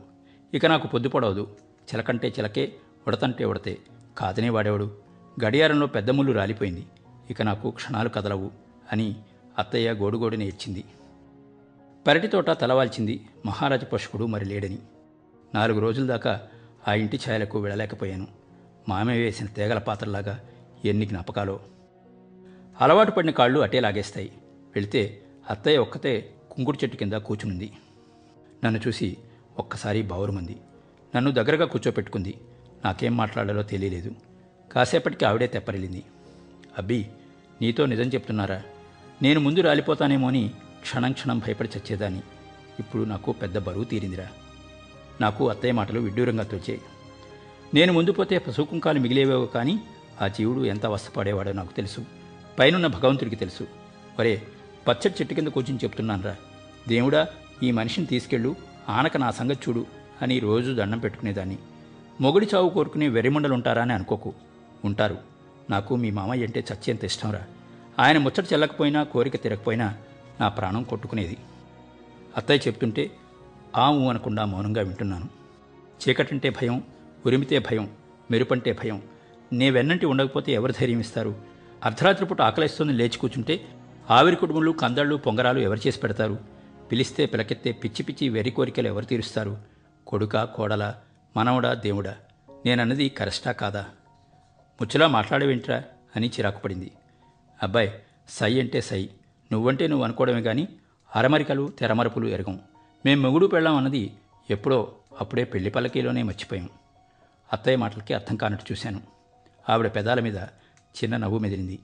ఇక 0.55 0.67
నాకు 0.67 0.89
పొద్దుపడవదు 0.89 1.57
చిలకంటే 1.83 2.29
చిలకే 2.29 2.73
ఉడతంటే 3.07 3.45
ఉడతే 3.45 3.79
కాదనే 4.19 4.49
వాడేవాడు? 4.49 4.97
గడియారంలో 5.45 5.87
పెద్ద 5.87 6.11
ముళ్ళు 6.11 6.33
రాలిపోయింది. 6.33 6.87
ఇక 7.31 7.43
నాకు 7.43 7.71
క్షణాలు 7.71 8.09
కదలవు 8.09 8.51
అని 8.93 9.17
అత్తయ్య 9.59 9.93
గోడుగోడుని 9.93 10.49
ఇచ్చింది 10.49 10.85
పెరటి 12.07 12.29
తోట 12.29 12.51
తలవాల్చింది 12.51 13.29
మహారాజ 13.47 13.85
పశుకుడు 13.85 14.25
మరి 14.25 14.45
లేడని. 14.45 14.79
నాలుగు 15.55 15.81
రోజుల 15.81 16.07
దాకా 16.07 16.41
ఆ 16.89 16.95
ఇంటి 16.95 17.21
ఛాయలకు 17.29 17.59
వెళ్ళలేకపోయాను. 17.59 18.27
మామే 18.89 19.19
వేసిన 19.19 19.47
తేగల 19.47 19.79
పాత్రలాగా 19.79 20.41
ఎన్ని 20.85 21.07
జ్ఞాపకాలో. 21.07 21.61
అలవాటు 22.81 23.11
పడిన 23.11 23.31
కాళ్ళు 23.31 23.61
అటే 23.61 23.81
లాగేస్తాయి. 23.81 24.33
వెళితే 24.75 25.23
అత్తయ్య 25.51 25.79
ఒక్కతే 25.79 26.35
కుంకుడు 26.51 26.79
చెట్టు 26.79 26.97
కింద 26.97 27.13
కూచునుంది 27.13 27.73
నన్ను 28.65 28.81
చూసి 28.89 29.17
ఒక్కసారి 29.59 30.03
బావురుమంది. 30.03 30.57
నన్ను 31.17 31.31
దగ్గరగా 31.31 31.65
కూర్చోపెట్టుకుంది. 31.65 32.39
నాకేం 32.85 33.17
మాట్లాడాలో 33.17 33.63
తెలియలేదు. 33.63 34.15
కాసేపటికి 34.73 35.25
ఆవిడే 35.25 35.47
తెప్పరిల్లింది. 35.47 36.05
అబ్బి 36.79 37.07
నీతో 37.61 37.87
నిజం 37.87 38.05
చెప్తున్నారా? 38.05 38.63
నేను 39.23 39.41
ముందు 39.41 39.61
రాలిపోతానేమో 39.61 40.29
అని 40.29 40.51
క్షణం 40.83 41.13
క్షణం 41.13 41.39
భయపడి 41.39 41.69
చచ్చేదాన్ని. 41.79 42.23
ఇప్పుడు 42.81 43.03
నాకు 43.03 43.33
పెద్ద 43.33 43.59
బరువు 43.59 43.85
తీరిందిరా. 43.85 44.29
నాకు 45.21 45.49
అత్తయ్య 45.49 45.73
మాటలు 45.73 46.01
విడ్డూరంగా 46.01 46.43
తోచే. 46.43 46.81
నేను 47.75 47.93
ముందు 47.93 48.13
పోతే 48.13 48.39
పశుకుంకాలు 48.39 49.01
మిగిలేవేవో 49.01 49.47
కానీ 49.47 49.81
ఆ 50.23 50.29
జీవుడు 50.29 50.65
ఎంత 50.65 50.87
అవస్థపడేవాడో 50.87 51.53
నాకు 51.53 51.73
తెలుసు. 51.73 52.05
పైనున్న 52.59 52.87
భగవంతుడికి 52.87 53.37
తెలుసు. 53.37 53.67
ఒరే 54.21 54.43
పచ్చడి 54.89 55.15
చెట్టు 55.21 55.35
కింద 55.35 55.49
కూర్చుని 55.49 55.79
చెప్తున్నానురా. 55.85 56.37
దేవుడా 56.89 57.27
ఈ 57.63 57.71
మనిషిని 57.71 58.07
తీసుకెళ్ళు 58.07 58.57
ఆనక 58.89 59.17
నా 59.17 59.31
సంగతి 59.31 59.59
చూడు 59.69 59.87
అని 60.23 60.39
రోజు 60.39 60.73
దండం 60.73 60.99
పెట్టుకునేదాన్ని. 60.99 61.59
మొగుడి 62.21 62.49
చావు 62.55 62.69
కోరుకునే 62.69 63.09
వెర్రిమండలు 63.09 63.55
ఉంటారా 63.55 63.83
అని 63.83 63.93
అనుకోకు. 63.93 64.35
ఉంటారు. 64.85 65.19
నాకు 65.71 65.97
మీ 65.97 66.11
మామయ్య 66.11 66.45
అంటే 66.45 66.65
చచ్చేంత 66.73 67.05
ఇష్టంరా. 67.05 67.43
ఆయన 67.99 68.19
ముచ్చట 68.19 68.53
చెల్లకపోయినా 68.53 69.03
కోరిక 69.03 69.37
తిరగకపోయినా 69.37 69.97
నా 70.41 70.49
ప్రాణం 70.49 70.83
కొట్టుకునేది. 70.83 71.37
అత్తయ్య 72.37 72.61
చెప్తుంటే 72.67 73.11
ఆము 73.77 74.11
అనకుండా 74.11 74.45
మౌనంగా 74.45 74.83
వింటున్నాను. 74.83 75.29
చీకటంటే 76.09 76.51
భయం 76.51 76.83
ఉరిమితే 77.27 77.59
భయం 77.59 77.97
మెరుపంటే 78.31 78.73
భయం. 78.73 79.03
నే 79.53 79.71
వెన్నంటి 79.71 80.07
ఉండకపోతే 80.07 80.53
ఎవరు 80.53 80.73
ధైర్యం 80.73 81.01
ఇస్తారు? 81.01 81.43
అర్ధరాత్రి 81.85 82.27
పూట 82.27 82.43
ఆకలిస్తుంది 82.43 82.93
లేచి 82.93 83.19
కూర్చుంటే 83.19 83.65
ఆవిరి 84.11 84.37
కుటుంబాలు 84.37 84.71
కందళ్ళు 84.71 85.17
పొంగరాలు 85.17 85.59
ఎవరు 85.59 85.81
చేసి 85.87 86.01
పెడతారు? 86.01 86.39
పిలిస్తే 86.93 87.27
పిలకెత్తే 87.27 87.73
పిచ్చి 87.73 88.03
పిచ్చి 88.03 88.29
వెర్రి 88.29 88.51
కోరికలు 88.51 88.87
ఎవరు 88.87 89.05
తీరుస్తారు? 89.05 89.57
కొడుక 90.07 90.45
కోడల 90.45 90.95
మనవడా 91.37 91.75
దేవుడా? 91.75 92.17
నేనన్నది 92.67 93.09
కరెస్టా 93.09 93.53
కాదా? 93.53 93.87
ముచ్చలా 94.81 95.07
మాట్లాడవేంట్రా 95.07 95.83
అని 96.17 96.27
చిరాకు 96.27 96.59
పడింది 96.59 96.91
అబ్బాయి 97.63 97.93
సై 98.29 98.61
అంటే 98.61 98.81
సై. 98.81 99.09
నువ్వంటే 99.53 99.87
నువ్వు 99.87 100.05
అనుకోవడమే 100.05 100.43
కానీ 100.43 100.69
అరమరికలు 101.17 101.73
తెరమరపులు 101.79 102.29
ఎరగం. 102.29 102.61
మేం 103.07 103.23
మొగుడు 103.23 103.47
పెళ్ళాం 103.47 103.77
అన్నది 103.77 104.13
ఎప్పుడో 104.51 104.93
అప్పుడే 105.21 105.45
పెళ్ళి 105.45 105.71
పల్లకీలోనే 105.71 106.23
మర్చిపోయాం. 106.23 106.69
అత్తయ్య 107.53 107.77
మాటలకి 107.77 108.15
అర్థం 108.15 108.37
కానట్టు 108.37 108.73
చూశాను. 108.73 109.01
ఆవిడ 109.69 109.87
పెదాల 109.87 110.21
మీద 110.21 110.37
చిన్న 110.99 111.17
నవ్వు 111.17 111.39
మెదిరింది 111.39 111.79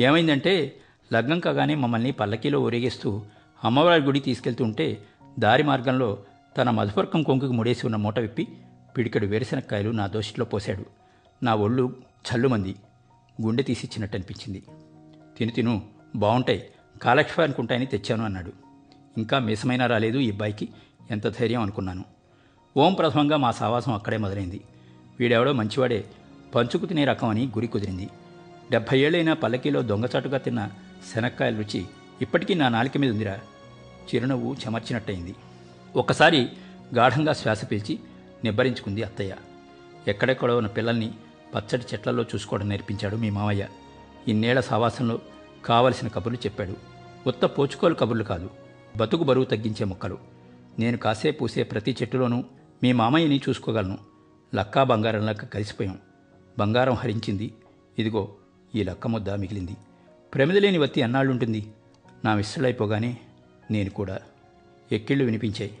ఏమైందంటే 0.00 0.76
లగ్నం 1.12 1.40
కాగానే 1.40 1.74
మమ్మల్ని 1.74 2.10
పల్లకీలో 2.10 2.60
ఊరేగిస్తూ 2.60 3.22
అమ్మవారి 3.64 4.02
గుడి 4.02 4.20
తీసుకెళ్తూ 4.20 4.64
ఉంటే 4.64 5.04
దారి 5.38 5.62
మార్గంలో 5.62 6.18
తన 6.56 6.70
మధుపర్కం 6.70 7.22
కొంకుకి 7.22 7.52
ముడేసి 7.52 7.86
ఉన్న 7.86 7.96
మూట 7.96 8.18
విప్పి 8.18 8.48
పిడికడు 8.96 9.26
వేరుశనక్కాయలు 9.26 9.90
నా 9.90 10.06
దోషిలో 10.06 10.44
పోశాడు. 10.44 10.86
నా 11.44 11.54
ఒళ్ళు 11.54 11.96
చల్లుమంది. 12.28 12.76
గుండె 13.42 13.62
తీసిచ్చినట్టు 13.62 14.16
అనిపించింది 14.16 14.62
తిను 15.38 15.50
తిను 15.50 15.82
బాగుంటాయి 16.16 16.70
కాలక్షేపానికి 17.02 17.60
ఉంటాయని 17.60 17.86
తెచ్చాను 17.86 18.24
అన్నాడు. 18.24 18.52
ఇంకా 19.18 19.38
మిసమైనా 19.38 19.86
రాలేదు 19.86 20.18
ఈ 20.18 20.30
అబ్బాయికి? 20.30 20.68
ఎంత 21.10 21.28
ధైర్యం 21.28 21.62
అనుకున్నాను. 21.62 22.04
ఓం 22.76 22.94
ప్రథమంగా 22.94 23.36
మా 23.36 23.50
సావాసం 23.50 23.92
అక్కడే 23.92 24.16
మొదలైంది. 24.16 24.60
వీడెవడో 25.20 25.52
మంచివాడే. 25.52 26.04
పంచుకు 26.54 26.86
తినే 26.86 27.04
రకం 27.04 27.28
అని 27.28 27.44
గురి 27.46 27.66
కుదిరింది. 27.66 28.08
డెబ్భై 28.70 28.98
ఏళ్ళైనా 28.98 29.34
పల్లకీలో 29.34 29.82
దొంగచాటుగా 29.82 30.38
తిన్న 30.38 30.70
శనక్కాయల 31.14 31.56
రుచి 31.56 31.84
ఇప్పటికీ 32.22 32.54
నా 32.54 32.68
నాలిక 32.68 32.96
మీద 32.96 33.10
ఉందిరా. 33.10 33.38
చిరునవ్వు 34.14 34.54
చెమర్చినట్టయింది. 34.54 35.34
ఒక్కసారి 35.96 36.48
గాఢంగా 36.94 37.32
శ్వాస 37.32 37.64
పీల్చి 37.64 37.98
నిబ్బరించుకుంది 38.44 39.02
అత్తయ్య. 39.02 39.36
ఎక్కడెక్కడో 40.08 40.56
ఉన్న 40.56 40.68
పిల్లల్ని 40.68 41.14
పచ్చడి 41.54 41.82
చెట్లలో 41.92 42.22
చూసుకోవడం 42.22 42.68
నేర్పించాడు 42.68 43.16
మీ 43.16 43.30
మామయ్య. 43.30 43.66
ఇన్నేళ్ళ 44.28 44.60
సావాసంలో 44.60 45.18
కావలసిన 45.68 46.08
కబుర్లు 46.08 46.38
చెప్పాడు. 46.38 46.76
ఉత్త 47.26 47.44
పోచుకోలు 47.44 47.94
కబుర్లు 47.94 48.24
కాదు. 48.24 48.50
బతుకు 48.96 49.24
బరువు 49.24 49.44
తగ్గించే 49.44 49.84
మొక్కలు. 49.84 50.18
నేను 50.78 50.96
కాసే 50.96 51.30
పూసే 51.30 51.62
ప్రతి 51.62 51.96
చెట్టులోనూ 52.02 52.44
మీ 52.82 52.92
మామయ్యని 52.92 53.40
చూసుకోగలను. 53.48 53.98
లక్కా 54.54 54.82
బంగారం 54.82 55.26
లక్క 55.26 55.44
కలిసిపోయాం. 55.44 55.98
బంగారం 56.58 56.94
హరించింది. 56.94 57.54
ఇదిగో 57.98 58.28
ఈ 58.74 58.82
లక్క 58.82 59.06
ముద్ద 59.06 59.30
మిగిలింది. 59.30 59.76
ప్రమిదలేని 60.34 60.78
వత్తి 60.78 61.02
అన్నాళ్ళుంటుంది 61.02 61.72
నా 62.24 62.34
మిస్సులైపోగానే 62.34 63.16
నేను 63.70 63.90
కూడా 63.90 64.18
ఎక్కిళ్ళు 64.92 65.24
వినిపించాయి. 65.24 65.78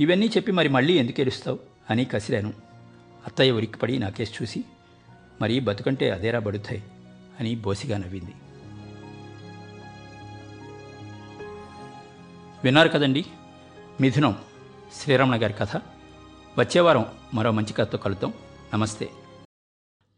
ఇవన్నీ 0.00 0.26
చెప్పి 0.26 0.52
మరి 0.52 0.68
మళ్ళీ 0.68 0.94
ఎందుకు 0.94 1.20
ఏడుస్తావు? 1.20 1.58
అని 1.90 2.04
కసిరాను. 2.04 2.52
అత్తయ్య 3.26 3.50
ఉరిక్కిపడి 3.50 3.98
నా 3.98 4.08
కేసు 4.08 4.42
చూసి 4.42 4.64
మరి 5.42 5.60
బతుకంటే 5.60 6.10
అదేరా 6.10 6.38
బడుతాయి 6.38 6.82
అని 7.40 7.54
బోసిగా 7.54 7.98
నవ్వింది. 7.98 8.32
విన్నారు 12.64 12.88
కదండి? 12.88 13.24
మిథునం 14.00 14.44
శ్రీరమణ 14.92 15.42
గారి 15.42 15.52
కథ. 15.52 15.76
వచ్చే 16.58 16.80
వారం 16.80 17.18
మరో 17.34 17.50
మంచి 17.50 17.72
కథతో 17.72 17.98
కలుద్దాం. 17.98 18.32
నమస్తే. 18.74 19.10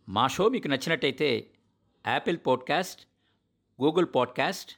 మా 0.09 0.27
షో 0.27 0.49
మీకు 0.49 0.69
నచ్చినట్టయితే 0.69 1.51
యాపిల్ 2.07 2.39
పాడ్కాస్ట్ 2.47 3.03
గూగుల్ 3.83 4.07
పాడ్కాస్ట్ 4.15 4.73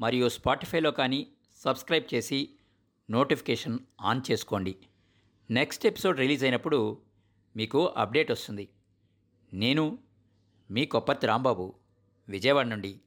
మరియు 0.00 0.28
స్పాటిఫైలో 0.28 0.90
కానీ 0.90 1.26
సబ్స్క్రైబ్ 1.56 2.14
చేసి 2.14 2.50
నోటిఫికేషన్ 3.10 3.78
ఆన్ 4.00 4.20
చేసుకోండి. 4.30 4.74
నెక్స్ట్ 5.50 5.86
ఎపిసోడ్ 5.86 6.18
రిలీజ్ 6.18 6.44
అయినప్పుడు 6.44 6.98
మీకు 7.56 7.86
అప్డేట్ 7.86 8.32
వస్తుంది. 8.32 8.68
నేను 9.52 9.98
మీ 10.70 10.86
కొప్పతి 10.86 11.26
రాంబాబు 11.26 11.74
విజయవాడ 12.28 12.66
నుండి 12.66 13.00